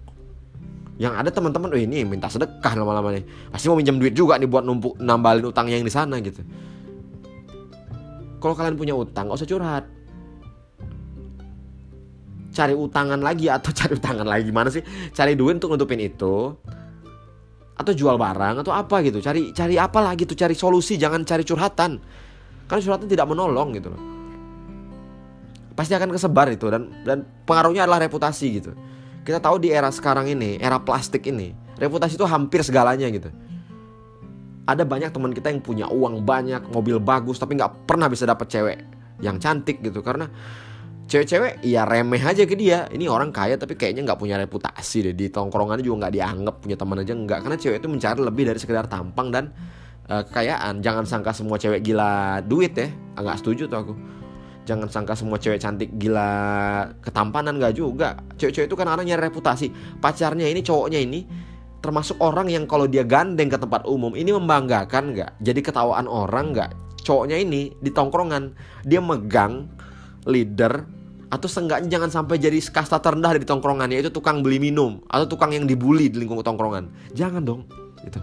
Yang 1.01 1.15
ada 1.17 1.31
teman-teman 1.33 1.73
oh 1.73 1.81
ini 1.81 2.05
minta 2.05 2.29
sedekah 2.29 2.77
lama-lama 2.77 3.17
nih. 3.17 3.25
Pasti 3.49 3.73
mau 3.73 3.81
minjem 3.81 3.97
duit 3.97 4.13
juga 4.13 4.37
nih 4.37 4.45
buat 4.45 4.69
numpuk 4.69 5.01
nambalin 5.01 5.49
utangnya 5.49 5.81
yang 5.81 5.89
di 5.89 5.95
sana 5.95 6.21
gitu. 6.21 6.45
Kalau 8.37 8.53
kalian 8.53 8.77
punya 8.77 8.93
utang 8.93 9.33
gak 9.33 9.41
usah 9.41 9.49
curhat. 9.49 9.85
Cari 12.53 12.77
utangan 12.77 13.17
lagi 13.25 13.49
atau 13.49 13.73
cari 13.81 13.97
utangan 13.97 14.29
lagi 14.29 14.45
gimana 14.53 14.69
sih? 14.69 14.85
Cari 15.17 15.33
duit 15.33 15.57
untuk 15.57 15.73
nutupin 15.73 16.05
itu 16.05 16.53
atau 17.83 17.93
jual 17.93 18.17
barang 18.17 18.63
atau 18.63 18.73
apa 18.73 19.03
gitu. 19.03 19.19
Cari 19.19 19.51
cari 19.51 19.77
apa 19.77 19.99
lagi 20.01 20.25
tuh? 20.25 20.39
Cari 20.39 20.55
solusi 20.55 20.95
jangan 20.97 21.27
cari 21.27 21.43
curhatan. 21.43 21.99
Karena 22.71 22.81
curhatan 22.81 23.09
tidak 23.11 23.27
menolong 23.27 23.75
gitu 23.77 23.93
loh. 23.93 24.03
Pasti 25.75 25.93
akan 25.97 26.15
kesebar 26.15 26.53
itu 26.53 26.71
dan 26.71 26.89
dan 27.03 27.27
pengaruhnya 27.45 27.85
adalah 27.85 28.01
reputasi 28.01 28.47
gitu. 28.63 28.73
Kita 29.23 29.39
tahu 29.39 29.63
di 29.63 29.71
era 29.71 29.91
sekarang 29.91 30.31
ini 30.31 30.59
era 30.59 30.83
plastik 30.83 31.27
ini 31.31 31.63
reputasi 31.83 32.15
itu 32.15 32.27
hampir 32.29 32.63
segalanya 32.63 33.11
gitu. 33.11 33.35
Ada 34.63 34.87
banyak 34.87 35.11
teman 35.11 35.35
kita 35.35 35.51
yang 35.51 35.59
punya 35.59 35.87
uang 35.91 36.23
banyak, 36.23 36.71
mobil 36.71 37.03
bagus, 37.03 37.43
tapi 37.43 37.59
nggak 37.59 37.91
pernah 37.91 38.07
bisa 38.07 38.23
dapet 38.23 38.47
cewek 38.47 38.79
yang 39.19 39.43
cantik 39.43 39.83
gitu. 39.83 40.07
Karena 40.07 40.31
cewek-cewek 41.09 41.63
ya 41.67 41.87
remeh 41.87 42.23
aja 42.23 42.43
ke 42.47 42.55
dia. 42.55 42.87
Ini 42.91 43.07
orang 43.09 43.31
kaya 43.31 43.59
tapi 43.59 43.75
kayaknya 43.79 44.07
nggak 44.07 44.21
punya 44.21 44.37
reputasi 44.39 45.11
deh 45.11 45.15
di 45.15 45.27
tongkrongannya 45.29 45.85
juga 45.85 46.07
nggak 46.07 46.15
dianggap 46.15 46.55
punya 46.63 46.77
teman 46.79 47.03
aja 47.03 47.13
nggak 47.15 47.39
karena 47.47 47.57
cewek 47.59 47.79
itu 47.83 47.89
mencari 47.91 48.21
lebih 48.23 48.45
dari 48.49 48.59
sekedar 48.59 48.87
tampang 48.87 49.29
dan 49.31 49.45
uh, 50.09 50.23
kekayaan. 50.27 50.83
Jangan 50.85 51.05
sangka 51.07 51.33
semua 51.35 51.57
cewek 51.59 51.83
gila 51.83 52.43
duit 52.47 52.75
ya, 52.75 52.89
nggak 53.19 53.37
setuju 53.41 53.67
tuh 53.69 53.79
aku. 53.79 53.95
Jangan 54.63 54.87
sangka 54.87 55.19
semua 55.19 55.43
cewek 55.43 55.59
cantik 55.59 55.91
gila 55.99 56.31
ketampanan 57.03 57.59
nggak 57.59 57.75
juga. 57.75 58.15
Cewek-cewek 58.39 58.71
itu 58.71 58.77
kan 58.79 58.87
orang 58.87 59.07
nyari 59.07 59.27
reputasi. 59.27 59.71
Pacarnya 59.99 60.47
ini 60.47 60.63
cowoknya 60.63 61.03
ini 61.03 61.27
termasuk 61.83 62.23
orang 62.23 62.47
yang 62.47 62.65
kalau 62.71 62.87
dia 62.87 63.03
gandeng 63.03 63.51
ke 63.51 63.59
tempat 63.59 63.83
umum 63.91 64.15
ini 64.15 64.31
membanggakan 64.31 65.19
nggak 65.19 65.43
jadi 65.43 65.61
ketawaan 65.67 66.07
orang 66.07 66.55
nggak 66.55 66.71
cowoknya 67.03 67.43
ini 67.43 67.75
di 67.83 67.91
tongkrongan 67.91 68.55
dia 68.87 69.03
megang 69.03 69.67
leader 70.27 70.87
atau 71.33 71.49
seenggaknya 71.49 71.89
jangan 71.97 72.11
sampai 72.13 72.37
jadi 72.37 72.61
kasta 72.61 73.01
terendah 73.01 73.33
di 73.41 73.49
tongkrongan 73.49 73.89
yaitu 73.89 74.13
tukang 74.13 74.45
beli 74.45 74.61
minum 74.61 75.01
atau 75.09 75.25
tukang 75.25 75.57
yang 75.57 75.65
dibully 75.65 76.13
di 76.13 76.21
lingkungan 76.21 76.45
tongkrongan. 76.45 76.93
Jangan 77.17 77.41
dong 77.41 77.65
gitu. 78.05 78.21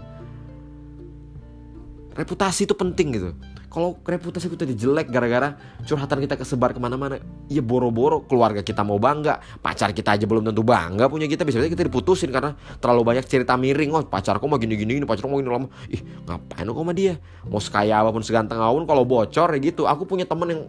Reputasi 2.14 2.70
itu 2.70 2.74
penting 2.78 3.08
gitu. 3.10 3.30
Kalau 3.70 3.94
reputasi 4.02 4.50
kita 4.50 4.66
jelek 4.66 5.14
gara-gara 5.14 5.54
curhatan 5.86 6.26
kita 6.26 6.34
kesebar 6.34 6.74
ke 6.74 6.82
mana-mana 6.82 7.22
ya 7.46 7.62
boro-boro 7.62 8.26
keluarga 8.26 8.66
kita 8.66 8.82
mau 8.82 8.98
bangga 8.98 9.38
pacar 9.62 9.94
kita 9.94 10.18
aja 10.18 10.26
belum 10.26 10.50
tentu 10.50 10.66
bangga 10.66 11.06
punya 11.06 11.30
kita 11.30 11.46
bisa 11.46 11.62
kita 11.62 11.86
diputusin 11.86 12.34
karena 12.34 12.58
terlalu 12.82 13.14
banyak 13.14 13.30
cerita 13.30 13.54
miring. 13.54 13.94
Oh 13.94 14.02
pacarku 14.02 14.50
mau 14.50 14.58
gini-gini 14.58 14.98
ini 14.98 15.06
pacarku 15.06 15.30
mau 15.30 15.38
gini 15.38 15.50
lama. 15.50 15.70
Ih 15.86 16.02
ngapain 16.02 16.66
kok 16.66 16.78
sama 16.82 16.92
dia? 16.94 17.14
Mau 17.46 17.62
sekaya 17.62 18.02
apa 18.02 18.10
pun 18.10 18.22
seganteng 18.26 18.58
apa 18.58 18.74
pun 18.74 18.86
kalau 18.90 19.06
bocor 19.06 19.50
ya 19.54 19.58
gitu. 19.62 19.86
Aku 19.86 20.02
punya 20.02 20.26
temen 20.26 20.50
yang 20.50 20.62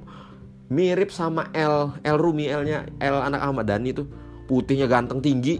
mirip 0.71 1.11
sama 1.11 1.51
L 1.51 1.99
L 1.99 2.17
Rumi 2.17 2.47
L 2.47 2.63
nya 2.63 2.87
L 3.03 3.19
anak 3.19 3.41
Ahmad 3.43 3.67
Dhani 3.67 3.91
tuh 3.91 4.07
putihnya 4.47 4.87
ganteng 4.87 5.19
tinggi 5.19 5.59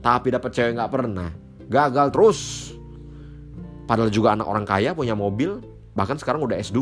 tapi 0.00 0.32
dapat 0.32 0.50
cewek 0.50 0.72
nggak 0.74 0.90
pernah 0.90 1.28
gagal 1.68 2.08
terus 2.10 2.38
padahal 3.84 4.08
juga 4.08 4.32
anak 4.32 4.48
orang 4.48 4.64
kaya 4.64 4.96
punya 4.96 5.12
mobil 5.12 5.60
Bahkan 5.92 6.16
sekarang 6.20 6.40
udah 6.44 6.56
S2. 6.56 6.80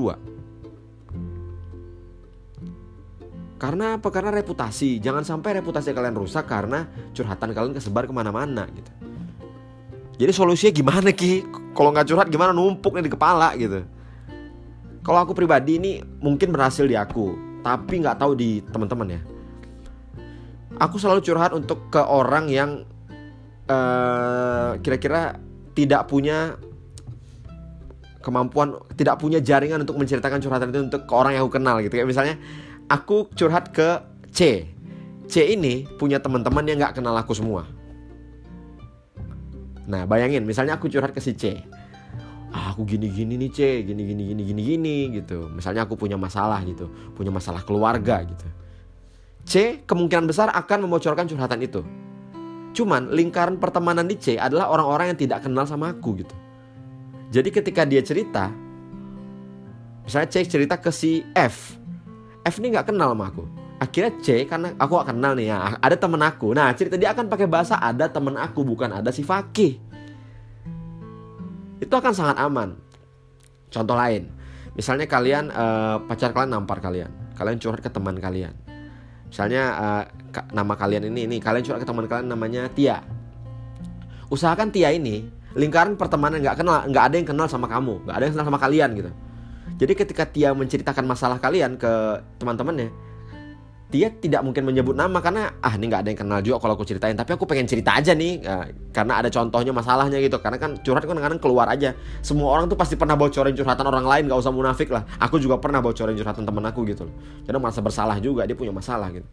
Karena 3.61 4.01
apa? 4.01 4.09
Karena 4.09 4.31
reputasi. 4.33 5.03
Jangan 5.03 5.27
sampai 5.27 5.61
reputasi 5.61 5.93
kalian 5.93 6.17
rusak 6.17 6.49
karena 6.49 6.89
curhatan 7.13 7.53
kalian 7.53 7.75
kesebar 7.77 8.09
ke 8.09 8.15
mana-mana 8.15 8.65
gitu. 8.73 8.91
Jadi 10.21 10.33
solusinya 10.33 10.73
gimana 10.73 11.11
Ki? 11.13 11.45
Kalau 11.77 11.93
nggak 11.93 12.07
curhat 12.09 12.29
gimana 12.33 12.57
numpuk 12.57 12.97
nih 12.97 13.05
di 13.09 13.13
kepala 13.13 13.53
gitu. 13.61 13.85
Kalau 15.01 15.19
aku 15.25 15.33
pribadi 15.33 15.81
ini 15.81 15.93
mungkin 16.21 16.53
berhasil 16.53 16.85
di 16.85 16.93
aku, 16.93 17.33
tapi 17.65 18.05
nggak 18.05 18.21
tahu 18.21 18.37
di 18.37 18.61
teman-teman 18.69 19.17
ya. 19.17 19.21
Aku 20.81 21.01
selalu 21.01 21.25
curhat 21.25 21.53
untuk 21.57 21.89
ke 21.89 22.01
orang 22.01 22.49
yang 22.53 22.85
uh, 23.69 24.77
kira-kira 24.81 25.37
tidak 25.73 26.09
punya 26.09 26.57
kemampuan 28.21 28.77
tidak 28.97 29.17
punya 29.17 29.41
jaringan 29.41 29.81
untuk 29.81 29.97
menceritakan 29.97 30.45
curhatan 30.45 30.69
itu 30.69 30.81
untuk 30.93 31.09
ke 31.09 31.13
orang 31.17 31.37
yang 31.37 31.43
aku 31.49 31.57
kenal 31.57 31.81
gitu. 31.81 31.97
Kayak 31.97 32.09
misalnya 32.09 32.35
aku 32.93 33.33
curhat 33.33 33.73
ke 33.73 34.05
C. 34.33 34.69
C 35.31 35.35
ini 35.57 35.89
punya 35.97 36.21
teman-teman 36.21 36.65
yang 36.69 36.77
nggak 36.81 37.01
kenal 37.01 37.17
aku 37.17 37.33
semua. 37.33 37.65
Nah 39.89 40.05
bayangin 40.05 40.45
misalnya 40.45 40.77
aku 40.77 40.93
curhat 40.93 41.17
ke 41.17 41.21
si 41.25 41.33
C 41.33 41.65
aku 42.71 42.87
gini 42.87 43.11
gini 43.11 43.35
nih 43.35 43.51
C 43.51 43.59
gini 43.83 44.03
gini 44.07 44.23
gini 44.31 44.43
gini 44.47 44.63
gini 44.63 44.97
gitu. 45.19 45.51
Misalnya 45.51 45.85
aku 45.85 45.99
punya 45.99 46.15
masalah 46.15 46.63
gitu. 46.63 46.87
Punya 47.13 47.35
masalah 47.35 47.67
keluarga 47.67 48.23
gitu. 48.23 48.47
C 49.45 49.83
kemungkinan 49.85 50.31
besar 50.31 50.49
akan 50.55 50.87
membocorkan 50.87 51.27
curhatan 51.27 51.61
itu. 51.61 51.83
Cuman 52.71 53.11
lingkaran 53.11 53.59
pertemanan 53.59 54.07
di 54.07 54.15
C 54.15 54.39
adalah 54.39 54.71
orang-orang 54.71 55.15
yang 55.15 55.19
tidak 55.19 55.43
kenal 55.43 55.67
sama 55.67 55.91
aku 55.91 56.23
gitu. 56.23 56.37
Jadi 57.31 57.49
ketika 57.51 57.83
dia 57.83 58.03
cerita, 58.03 58.51
misalnya 60.07 60.31
C 60.31 60.47
cerita 60.47 60.79
ke 60.79 60.91
si 60.95 61.27
F, 61.35 61.75
F 62.47 62.55
ini 62.63 62.71
nggak 62.71 62.95
kenal 62.95 63.11
sama 63.11 63.27
aku. 63.31 63.45
Akhirnya 63.81 64.13
C 64.21 64.45
karena 64.45 64.77
aku 64.77 64.93
gak 65.01 65.09
kenal 65.17 65.33
nih 65.33 65.49
ya, 65.51 65.81
ada 65.81 65.97
temen 65.97 66.21
aku. 66.21 66.53
Nah 66.53 66.69
cerita 66.77 67.01
dia 67.01 67.17
akan 67.17 67.33
pakai 67.33 67.49
bahasa 67.49 67.81
ada 67.81 68.13
temen 68.13 68.37
aku 68.37 68.61
bukan 68.61 68.93
ada 68.93 69.09
si 69.09 69.25
Fakih. 69.25 69.90
Itu 71.81 71.93
akan 71.97 72.13
sangat 72.13 72.37
aman. 72.39 72.77
Contoh 73.73 73.97
lain, 73.97 74.29
misalnya 74.77 75.07
kalian 75.09 75.49
uh, 75.51 76.03
pacar 76.05 76.35
kalian 76.35 76.53
nampar 76.53 76.83
kalian, 76.83 77.09
kalian 77.39 77.57
curhat 77.57 77.81
ke 77.81 77.91
teman 77.91 78.19
kalian. 78.19 78.53
Misalnya 79.31 79.63
uh, 79.79 80.03
nama 80.51 80.75
kalian 80.75 81.07
ini, 81.09 81.25
ini 81.25 81.37
kalian 81.39 81.63
curhat 81.65 81.81
ke 81.83 81.89
teman 81.89 82.05
kalian 82.11 82.29
namanya 82.29 82.67
Tia. 82.75 83.01
Usahakan 84.29 84.75
Tia 84.75 84.91
ini 84.91 85.41
lingkaran 85.55 85.99
pertemanan 85.99 86.39
nggak 86.39 86.63
kenal 86.63 86.87
nggak 86.87 87.05
ada 87.11 87.15
yang 87.19 87.27
kenal 87.27 87.47
sama 87.51 87.67
kamu 87.67 88.07
nggak 88.07 88.17
ada 88.17 88.25
yang 88.27 88.35
kenal 88.39 88.47
sama 88.47 88.61
kalian 88.63 88.91
gitu 88.95 89.11
jadi 89.83 89.93
ketika 89.99 90.25
Tia 90.29 90.51
menceritakan 90.55 91.05
masalah 91.07 91.43
kalian 91.43 91.75
ke 91.75 91.91
teman-temannya 92.39 92.91
dia 93.91 94.09
tidak 94.09 94.47
mungkin 94.47 94.63
menyebut 94.65 94.95
nama 94.95 95.19
karena 95.19 95.59
ah 95.61 95.75
ini 95.75 95.91
nggak 95.91 96.01
ada 96.07 96.09
yang 96.15 96.21
kenal 96.23 96.39
juga 96.41 96.57
kalau 96.63 96.75
aku 96.79 96.87
ceritain. 96.87 97.19
Tapi 97.19 97.35
aku 97.35 97.45
pengen 97.45 97.67
cerita 97.67 97.99
aja 97.99 98.15
nih 98.15 98.41
nah, 98.41 98.67
karena 98.95 99.21
ada 99.21 99.29
contohnya 99.29 99.75
masalahnya 99.75 100.23
gitu. 100.23 100.39
Karena 100.39 100.57
kan 100.57 100.79
curhat 100.81 101.05
kan 101.05 101.19
kadang 101.19 101.43
keluar 101.43 101.67
aja. 101.69 101.93
Semua 102.23 102.55
orang 102.55 102.71
tuh 102.71 102.79
pasti 102.79 102.95
pernah 102.95 103.19
bocorin 103.19 103.53
curhatan 103.53 103.87
orang 103.87 104.07
lain 104.07 104.23
nggak 104.31 104.41
usah 104.41 104.55
munafik 104.55 104.89
lah. 104.89 105.03
Aku 105.19 105.43
juga 105.43 105.59
pernah 105.59 105.83
bocorin 105.83 106.15
curhatan 106.15 106.47
temen 106.47 106.65
aku 106.65 106.87
gitu 106.89 107.11
jadi 107.45 107.59
merasa 107.59 107.83
bersalah 107.83 108.17
juga 108.23 108.47
dia 108.47 108.55
punya 108.55 108.71
masalah 108.71 109.11
gitu. 109.11 109.27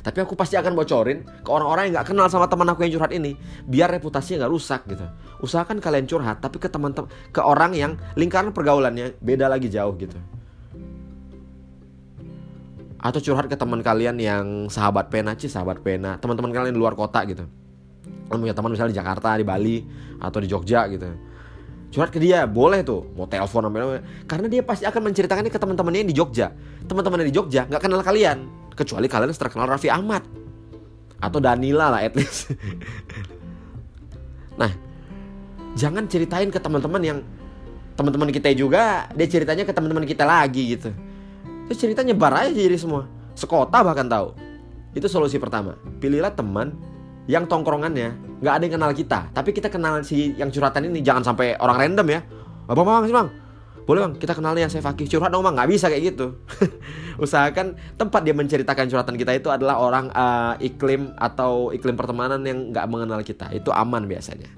Tapi 0.00 0.18
aku 0.24 0.32
pasti 0.32 0.56
akan 0.56 0.72
bocorin 0.72 1.26
ke 1.44 1.50
orang-orang 1.52 1.90
yang 1.90 2.00
nggak 2.00 2.08
kenal 2.08 2.24
sama 2.32 2.48
teman 2.48 2.64
aku 2.72 2.88
yang 2.88 2.96
curhat 2.96 3.12
ini, 3.12 3.36
biar 3.68 3.92
reputasinya 3.92 4.46
nggak 4.46 4.52
rusak 4.56 4.80
gitu. 4.88 5.04
Usahakan 5.44 5.76
kalian 5.76 6.08
curhat, 6.08 6.40
tapi 6.40 6.56
ke 6.56 6.72
teman-teman, 6.72 7.12
ke 7.28 7.40
orang 7.44 7.76
yang 7.76 7.92
lingkaran 8.16 8.56
pergaulannya 8.56 9.12
beda 9.20 9.52
lagi 9.52 9.68
jauh 9.68 9.92
gitu. 10.00 10.16
Atau 13.00 13.24
curhat 13.24 13.48
ke 13.48 13.56
teman 13.56 13.80
kalian 13.80 14.20
yang 14.20 14.68
sahabat 14.68 15.08
pena, 15.08 15.32
sih 15.32 15.48
sahabat 15.48 15.80
pena, 15.80 16.20
teman-teman 16.20 16.52
kalian 16.52 16.76
di 16.76 16.80
luar 16.80 16.92
kota 16.92 17.24
gitu. 17.24 17.48
Kalian 18.28 18.40
punya 18.44 18.56
teman 18.56 18.70
misalnya 18.76 18.92
di 18.92 18.98
Jakarta, 19.00 19.40
di 19.40 19.44
Bali, 19.44 19.76
atau 20.20 20.38
di 20.38 20.48
Jogja 20.52 20.84
gitu. 20.92 21.08
Curhat 21.90 22.12
ke 22.14 22.22
dia 22.22 22.46
boleh 22.46 22.84
tuh. 22.86 23.02
Mau 23.18 23.26
telepon 23.26 23.66
apa 23.66 24.04
karena 24.28 24.46
dia 24.46 24.62
pasti 24.62 24.86
akan 24.86 25.10
menceritakannya 25.10 25.50
ke 25.50 25.58
teman-temannya 25.58 26.06
di 26.06 26.14
Jogja. 26.14 26.54
Teman-temannya 26.86 27.26
di 27.26 27.34
Jogja 27.34 27.66
nggak 27.66 27.82
kenal 27.82 28.04
kalian. 28.04 28.46
Kecuali 28.76 29.10
kalian 29.10 29.34
terkenal 29.34 29.66
Raffi 29.66 29.90
Ahmad. 29.90 30.22
Atau 31.18 31.42
Danila 31.42 31.90
lah 31.90 32.00
at 32.04 32.14
least. 32.14 32.48
Nah 34.60 34.68
jangan 35.72 36.04
ceritain 36.04 36.52
ke 36.52 36.60
teman-teman 36.60 37.00
yang 37.00 37.18
teman-teman 37.96 38.28
kita 38.28 38.52
juga 38.52 39.08
dia 39.16 39.24
ceritanya 39.24 39.64
ke 39.64 39.72
teman-teman 39.72 40.04
kita 40.04 40.28
lagi 40.28 40.76
gitu 40.76 40.92
terus 41.70 41.78
cerita 41.86 42.02
nyebar 42.02 42.34
aja 42.34 42.50
jadi 42.50 42.74
semua. 42.74 43.06
Sekota 43.38 43.86
bahkan 43.86 44.10
tahu. 44.10 44.34
Itu 44.90 45.06
solusi 45.06 45.38
pertama. 45.38 45.78
Pilihlah 46.02 46.34
teman 46.34 46.74
yang 47.30 47.46
tongkrongannya 47.46 48.42
nggak 48.42 48.54
ada 48.58 48.62
yang 48.66 48.74
kenal 48.74 48.90
kita. 48.90 49.30
Tapi 49.30 49.54
kita 49.54 49.70
kenal 49.70 50.02
si 50.02 50.34
yang 50.34 50.50
curhatan 50.50 50.90
ini 50.90 50.98
jangan 50.98 51.30
sampai 51.30 51.54
orang 51.62 51.86
random 51.86 52.10
ya. 52.10 52.20
Bang 52.66 52.82
bang 52.82 53.06
sih 53.06 53.14
bang. 53.14 53.28
Boleh 53.86 54.00
bang 54.02 54.14
kita 54.18 54.34
kenalnya 54.34 54.66
saya 54.66 54.82
Fakih. 54.82 55.06
Curhat 55.06 55.30
dong 55.30 55.46
bang. 55.46 55.54
Nggak 55.54 55.70
bisa 55.70 55.86
kayak 55.86 56.02
gitu. 56.10 56.42
Usahakan 57.22 57.78
tempat 57.94 58.26
dia 58.26 58.34
menceritakan 58.34 58.90
curhatan 58.90 59.14
kita 59.14 59.38
itu 59.38 59.46
adalah 59.54 59.78
orang 59.78 60.10
uh, 60.10 60.58
iklim 60.58 61.14
atau 61.14 61.70
iklim 61.70 61.94
pertemanan 61.94 62.42
yang 62.42 62.74
nggak 62.74 62.86
mengenal 62.90 63.22
kita. 63.22 63.46
Itu 63.54 63.70
aman 63.70 64.10
biasanya. 64.10 64.50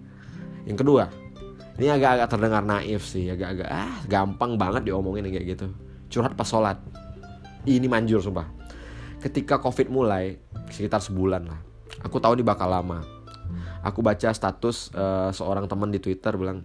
Yang 0.65 0.81
kedua 0.81 1.13
ini 1.81 1.89
agak-agak 1.89 2.29
terdengar 2.29 2.63
naif 2.65 3.03
sih 3.09 3.33
agak-agak 3.33 3.69
ah 3.69 3.97
gampang 4.05 4.61
banget 4.61 4.93
diomongin 4.93 5.29
kayak 5.29 5.57
gitu. 5.57 5.67
Curhat 6.13 6.37
pas 6.37 6.45
sholat 6.45 6.77
ini 7.67 7.87
manjur 7.87 8.23
sumpah 8.23 8.49
ketika 9.23 9.63
covid 9.63 9.87
mulai 9.91 10.39
sekitar 10.71 10.99
sebulan 10.99 11.47
lah 11.47 11.73
Aku 12.01 12.17
tahu 12.17 12.41
ini 12.41 12.45
bakal 12.47 12.73
lama. 12.73 13.05
Aku 13.85 14.01
baca 14.01 14.31
status 14.33 14.89
uh, 14.95 15.29
seorang 15.35 15.69
teman 15.69 15.93
di 15.93 16.01
Twitter 16.01 16.33
bilang 16.39 16.65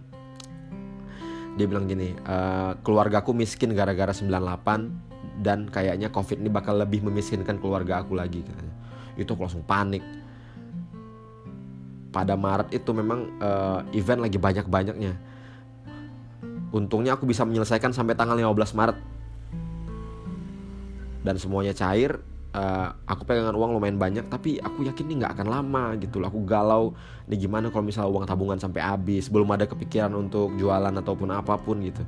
dia 1.58 1.66
bilang 1.66 1.90
gini, 1.90 2.14
uh, 2.14 2.78
keluargaku 2.86 3.34
miskin 3.34 3.74
gara-gara 3.74 4.14
98 4.14 5.42
dan 5.42 5.66
kayaknya 5.66 6.08
Covid 6.14 6.38
ini 6.38 6.46
bakal 6.46 6.78
lebih 6.78 7.02
memiskinkan 7.02 7.58
keluarga 7.58 8.00
aku 8.00 8.14
lagi 8.14 8.46
katanya. 8.46 8.74
Itu 9.18 9.34
aku 9.34 9.42
langsung 9.42 9.66
panik. 9.66 10.00
Pada 12.14 12.38
Maret 12.38 12.70
itu 12.70 12.90
memang 12.94 13.26
uh, 13.42 13.82
event 13.90 14.22
lagi 14.22 14.38
banyak-banyaknya. 14.38 15.18
Untungnya 16.70 17.18
aku 17.18 17.26
bisa 17.26 17.42
menyelesaikan 17.42 17.90
sampai 17.90 18.14
tanggal 18.14 18.38
15 18.38 18.78
Maret. 18.78 18.98
Dan 21.28 21.36
semuanya 21.36 21.76
cair, 21.76 22.16
uh, 22.56 22.88
aku 23.04 23.28
pegangan 23.28 23.52
uang 23.52 23.76
lumayan 23.76 24.00
banyak 24.00 24.24
tapi 24.32 24.56
aku 24.56 24.88
yakin 24.88 25.04
ini 25.12 25.14
nggak 25.20 25.36
akan 25.36 25.48
lama 25.52 25.84
gitu 26.00 26.22
loh. 26.22 26.32
Aku 26.32 26.40
galau 26.48 26.96
nih 27.28 27.44
gimana 27.44 27.68
kalau 27.68 27.84
misalnya 27.84 28.08
uang 28.08 28.24
tabungan 28.24 28.56
sampai 28.56 28.80
habis 28.80 29.28
belum 29.28 29.48
ada 29.52 29.68
kepikiran 29.68 30.12
untuk 30.16 30.56
jualan 30.56 30.94
ataupun 31.04 31.28
apa 31.36 31.60
pun 31.60 31.84
gitu. 31.84 32.00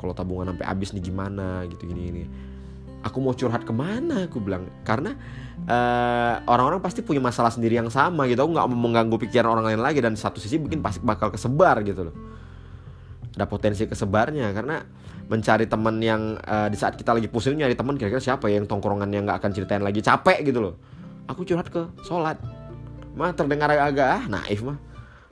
Kalau 0.00 0.16
tabungan 0.16 0.56
sampai 0.56 0.64
habis 0.64 0.96
nih 0.96 1.04
gimana 1.04 1.68
gitu 1.68 1.84
gini 1.84 2.00
gini. 2.08 2.24
Aku 3.02 3.18
mau 3.18 3.34
curhat 3.34 3.66
ke 3.66 3.74
mana? 3.74 4.30
Aku 4.30 4.38
bilang 4.38 4.70
karena 4.86 5.18
eh, 5.66 6.34
orang-orang 6.46 6.78
pasti 6.78 7.02
punya 7.02 7.18
masalah 7.18 7.50
sendiri 7.50 7.76
yang 7.76 7.90
sama 7.90 8.30
gitu. 8.30 8.46
Aku 8.46 8.54
nggak 8.54 8.66
mau 8.70 8.78
mengganggu 8.88 9.18
pikiran 9.28 9.58
orang 9.58 9.74
lain 9.74 9.82
lagi 9.82 9.98
dan 9.98 10.14
satu 10.14 10.38
sisi 10.38 10.56
mungkin 10.56 10.80
pasti 10.80 11.02
bakal 11.02 11.34
kesebar 11.34 11.82
gitu 11.82 12.08
loh. 12.08 12.16
Ada 13.34 13.44
potensi 13.44 13.84
kesebarnya 13.90 14.54
karena 14.54 14.86
mencari 15.32 15.64
teman 15.64 15.96
yang 16.04 16.36
uh, 16.44 16.68
di 16.68 16.76
saat 16.76 16.92
kita 16.92 17.16
lagi 17.16 17.24
pusing 17.24 17.56
nyari 17.56 17.72
teman 17.72 17.96
kira-kira 17.96 18.20
siapa 18.20 18.52
ya 18.52 18.60
yang 18.60 18.68
tongkrongan 18.68 19.08
yang 19.08 19.24
nggak 19.24 19.40
akan 19.40 19.50
ceritain 19.56 19.80
lagi? 19.80 20.04
Capek 20.04 20.44
gitu 20.44 20.60
loh. 20.60 20.74
Aku 21.24 21.48
curhat 21.48 21.72
ke 21.72 21.88
sholat. 22.04 22.36
Mah 23.16 23.32
terdengar 23.32 23.72
agak 23.72 24.08
ah 24.08 24.24
naif 24.28 24.60
mah 24.60 24.76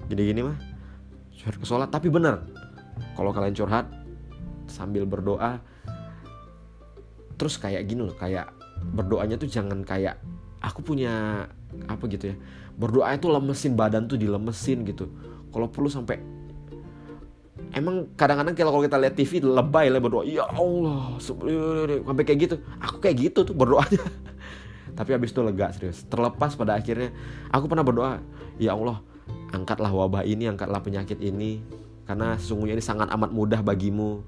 jadi 0.08 0.32
gini 0.32 0.40
mah 0.40 0.56
curhat 1.36 1.60
ke 1.60 1.66
sholat 1.68 1.92
tapi 1.92 2.08
bener. 2.08 2.40
Kalau 3.12 3.28
kalian 3.36 3.52
curhat 3.52 3.84
sambil 4.72 5.04
berdoa 5.04 5.60
terus 7.36 7.60
kayak 7.60 7.84
gini 7.84 8.08
loh 8.08 8.16
kayak 8.16 8.52
berdoanya 8.96 9.36
tuh 9.36 9.48
jangan 9.48 9.84
kayak 9.84 10.16
aku 10.64 10.80
punya 10.80 11.44
apa 11.84 12.04
gitu 12.08 12.32
ya. 12.32 12.36
Berdoa 12.80 13.12
itu 13.12 13.28
lemesin 13.28 13.76
badan 13.76 14.08
tuh 14.08 14.16
dilemesin 14.16 14.88
gitu. 14.88 15.12
Kalau 15.52 15.68
perlu 15.68 15.92
sampai 15.92 16.39
emang 17.74 18.10
kadang-kadang 18.14 18.54
kalau 18.54 18.82
kita 18.82 18.96
lihat 18.98 19.14
TV 19.14 19.42
lebay 19.42 19.90
lah 19.90 20.00
berdoa 20.02 20.24
ya 20.26 20.46
Allah 20.46 21.18
sampai 21.20 22.24
kayak 22.24 22.38
gitu. 22.46 22.56
Aku 22.78 23.02
kayak 23.02 23.16
gitu 23.30 23.40
tuh 23.42 23.54
berdoanya. 23.54 24.00
Tapi 24.98 25.10
habis 25.14 25.30
itu 25.30 25.40
lega 25.42 25.70
serius. 25.74 26.06
Terlepas 26.06 26.54
pada 26.54 26.78
akhirnya 26.78 27.10
aku 27.50 27.66
pernah 27.66 27.84
berdoa 27.84 28.22
ya 28.56 28.74
Allah 28.74 29.02
angkatlah 29.50 29.90
wabah 29.90 30.22
ini 30.22 30.46
angkatlah 30.46 30.82
penyakit 30.82 31.18
ini 31.18 31.62
karena 32.06 32.38
sesungguhnya 32.38 32.78
ini 32.78 32.84
sangat 32.84 33.10
amat 33.10 33.30
mudah 33.34 33.60
bagimu. 33.60 34.22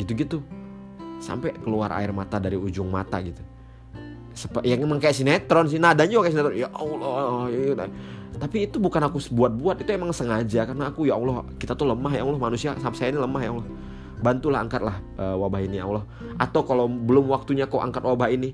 Gitu-gitu. 0.00 0.40
Sampai 1.22 1.54
keluar 1.54 1.94
air 1.94 2.10
mata 2.10 2.42
dari 2.42 2.58
ujung 2.58 2.90
mata 2.90 3.22
gitu 3.22 3.51
yang 4.64 4.80
emang 4.84 4.98
kayak 4.98 5.16
sinetron 5.16 5.68
sih. 5.68 5.78
Nadanya 5.78 6.18
juga 6.18 6.28
kayak 6.28 6.34
sinetron. 6.34 6.56
Ya 6.56 6.68
Allah 6.72 7.48
ya, 7.52 7.60
ya 7.72 7.86
tapi 8.42 8.66
itu 8.66 8.82
bukan 8.82 9.06
aku 9.06 9.22
buat-buat 9.30 9.86
itu 9.86 9.90
emang 9.94 10.10
sengaja. 10.10 10.66
Karena 10.66 10.90
aku 10.90 11.06
ya 11.06 11.14
Allah 11.14 11.46
kita 11.62 11.78
tuh 11.78 11.86
lemah 11.86 12.10
ya 12.10 12.26
Allah. 12.26 12.40
Manusia 12.42 12.74
sampai 12.74 12.98
saya 12.98 13.08
ini 13.14 13.22
lemah 13.22 13.38
ya 13.38 13.50
Allah. 13.54 13.66
Bantulah 14.22 14.58
angkatlah 14.66 14.96
uh, 15.14 15.36
wabah 15.38 15.60
ini 15.62 15.78
ya 15.78 15.86
Allah. 15.86 16.04
Atau 16.42 16.66
kalau 16.66 16.90
belum 16.90 17.30
waktunya 17.30 17.70
kau 17.70 17.78
angkat 17.78 18.02
wabah 18.02 18.34
ini 18.34 18.50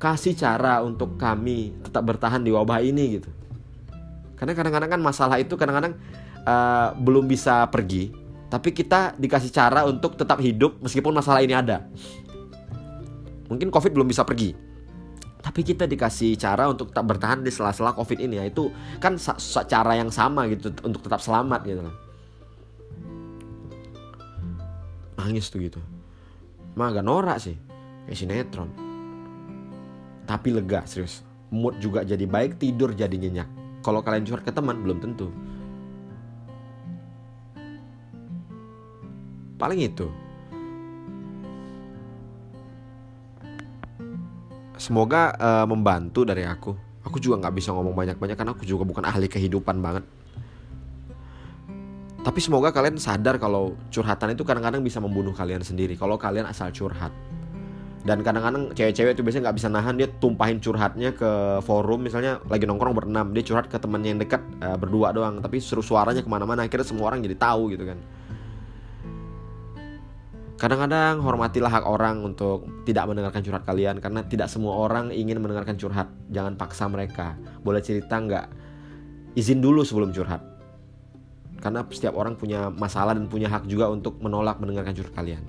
kasih 0.00 0.32
cara 0.32 0.80
untuk 0.80 1.20
kami 1.20 1.76
tetap 1.84 2.00
bertahan 2.08 2.40
di 2.40 2.48
wabah 2.48 2.80
ini 2.80 3.20
gitu. 3.20 3.28
Karena 4.40 4.56
kadang-kadang 4.56 4.90
kan 4.96 5.00
masalah 5.04 5.36
itu 5.36 5.52
kadang-kadang 5.56 6.00
uh, 6.48 6.96
belum 6.96 7.28
bisa 7.28 7.68
pergi. 7.68 8.12
Tapi 8.48 8.72
kita 8.72 9.20
dikasih 9.20 9.52
cara 9.52 9.84
untuk 9.84 10.16
tetap 10.16 10.40
hidup 10.40 10.80
meskipun 10.80 11.12
masalah 11.12 11.44
ini 11.44 11.52
ada. 11.52 11.84
Mungkin 13.52 13.68
covid 13.68 13.92
belum 13.92 14.08
bisa 14.08 14.24
pergi 14.24 14.65
tapi 15.46 15.62
kita 15.62 15.86
dikasih 15.86 16.34
cara 16.34 16.66
untuk 16.66 16.90
tetap 16.90 17.06
bertahan 17.06 17.46
di 17.46 17.54
sela-sela 17.54 17.94
covid 17.94 18.18
ini 18.18 18.42
ya. 18.42 18.44
Itu 18.50 18.74
kan 18.98 19.14
cara 19.70 19.94
yang 19.94 20.10
sama 20.10 20.50
gitu 20.50 20.74
untuk 20.82 21.06
tetap 21.06 21.22
selamat 21.22 21.62
gitu 21.62 21.86
loh 21.86 22.06
nangis 25.26 25.50
tuh 25.50 25.58
gitu. 25.58 25.82
Mah 26.78 26.94
agak 26.94 27.02
norak 27.02 27.42
sih. 27.42 27.58
Kayak 28.06 28.18
sinetron. 28.22 28.70
Tapi 30.22 30.48
lega 30.54 30.86
serius. 30.86 31.26
Mood 31.50 31.82
juga 31.82 32.06
jadi 32.06 32.22
baik 32.22 32.62
tidur 32.62 32.94
jadi 32.94 33.12
nyenyak. 33.12 33.82
Kalau 33.82 34.06
kalian 34.06 34.22
curhat 34.22 34.46
ke 34.46 34.54
teman 34.54 34.78
belum 34.86 35.02
tentu. 35.02 35.34
Paling 39.58 39.82
itu 39.82 40.06
semoga 44.86 45.34
uh, 45.34 45.66
membantu 45.66 46.22
dari 46.22 46.46
aku. 46.46 46.70
Aku 47.02 47.18
juga 47.18 47.42
nggak 47.42 47.54
bisa 47.58 47.74
ngomong 47.74 47.94
banyak-banyak 47.94 48.38
karena 48.38 48.54
aku 48.54 48.62
juga 48.62 48.86
bukan 48.86 49.02
ahli 49.02 49.26
kehidupan 49.26 49.82
banget. 49.82 50.06
Tapi 52.22 52.38
semoga 52.42 52.74
kalian 52.74 52.98
sadar 52.98 53.38
kalau 53.38 53.78
curhatan 53.90 54.34
itu 54.34 54.42
kadang-kadang 54.42 54.82
bisa 54.82 54.98
membunuh 54.98 55.30
kalian 55.30 55.62
sendiri 55.62 55.94
kalau 55.98 56.18
kalian 56.18 56.46
asal 56.46 56.70
curhat. 56.70 57.10
Dan 58.06 58.22
kadang-kadang 58.22 58.70
cewek-cewek 58.70 59.18
itu 59.18 59.22
biasanya 59.26 59.50
nggak 59.50 59.56
bisa 59.58 59.68
nahan 59.70 59.94
dia 59.98 60.06
tumpahin 60.06 60.62
curhatnya 60.62 61.10
ke 61.10 61.58
forum 61.66 62.06
misalnya 62.06 62.38
lagi 62.46 62.62
nongkrong 62.62 62.94
berenam 62.94 63.34
dia 63.34 63.42
curhat 63.42 63.66
ke 63.66 63.78
temennya 63.82 64.14
yang 64.14 64.20
dekat 64.22 64.42
uh, 64.62 64.78
berdua 64.78 65.10
doang 65.10 65.42
tapi 65.42 65.58
seru 65.58 65.82
suaranya 65.82 66.22
ke 66.22 66.30
mana-mana 66.30 66.62
akhirnya 66.62 66.86
semua 66.86 67.10
orang 67.10 67.18
jadi 67.18 67.34
tahu 67.34 67.74
gitu 67.74 67.82
kan 67.82 67.98
Kadang-kadang 70.56 71.20
hormatilah 71.20 71.68
hak 71.68 71.84
orang 71.84 72.24
untuk 72.24 72.64
tidak 72.88 73.04
mendengarkan 73.04 73.44
curhat 73.44 73.68
kalian 73.68 74.00
karena 74.00 74.24
tidak 74.24 74.48
semua 74.48 74.72
orang 74.88 75.12
ingin 75.12 75.36
mendengarkan 75.36 75.76
curhat. 75.76 76.08
Jangan 76.32 76.56
paksa 76.56 76.88
mereka. 76.88 77.36
Boleh 77.60 77.84
cerita 77.84 78.16
nggak? 78.16 78.46
Izin 79.36 79.60
dulu 79.60 79.84
sebelum 79.84 80.16
curhat. 80.16 80.40
Karena 81.60 81.84
setiap 81.92 82.16
orang 82.16 82.40
punya 82.40 82.72
masalah 82.72 83.12
dan 83.12 83.28
punya 83.28 83.52
hak 83.52 83.68
juga 83.68 83.92
untuk 83.92 84.16
menolak 84.24 84.56
mendengarkan 84.56 84.96
curhat 84.96 85.12
kalian. 85.12 85.44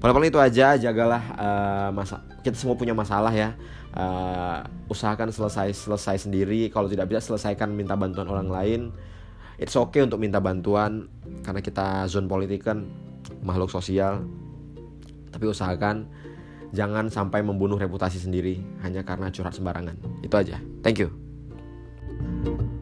Paling-paling 0.00 0.32
itu 0.32 0.40
aja, 0.40 0.76
jagalah 0.80 1.22
uh, 1.36 1.88
masa 1.92 2.24
kita 2.40 2.56
semua 2.56 2.80
punya 2.80 2.96
masalah 2.96 3.32
ya. 3.32 3.52
Uh, 3.92 4.64
usahakan 4.88 5.36
selesai 5.36 5.76
selesai 5.76 6.24
sendiri. 6.24 6.72
Kalau 6.72 6.88
tidak 6.88 7.12
bisa 7.12 7.20
selesaikan 7.20 7.68
minta 7.76 7.92
bantuan 7.92 8.24
orang 8.32 8.48
lain. 8.48 8.80
It's 9.60 9.76
okay 9.76 10.00
untuk 10.00 10.16
minta 10.16 10.40
bantuan 10.40 11.12
karena 11.44 11.60
kita 11.60 12.08
zone 12.08 12.26
politik 12.26 12.64
kan 12.64 12.88
makhluk 13.44 13.68
sosial. 13.70 14.24
Tapi 15.30 15.44
usahakan 15.46 16.08
jangan 16.72 17.12
sampai 17.12 17.44
membunuh 17.44 17.78
reputasi 17.78 18.18
sendiri 18.18 18.64
hanya 18.82 19.04
karena 19.04 19.28
curhat 19.30 19.54
sembarangan. 19.54 19.94
Itu 20.24 20.34
aja. 20.34 20.58
Thank 20.82 21.04
you. 21.04 21.12
thank 22.14 22.58
you 22.58 22.73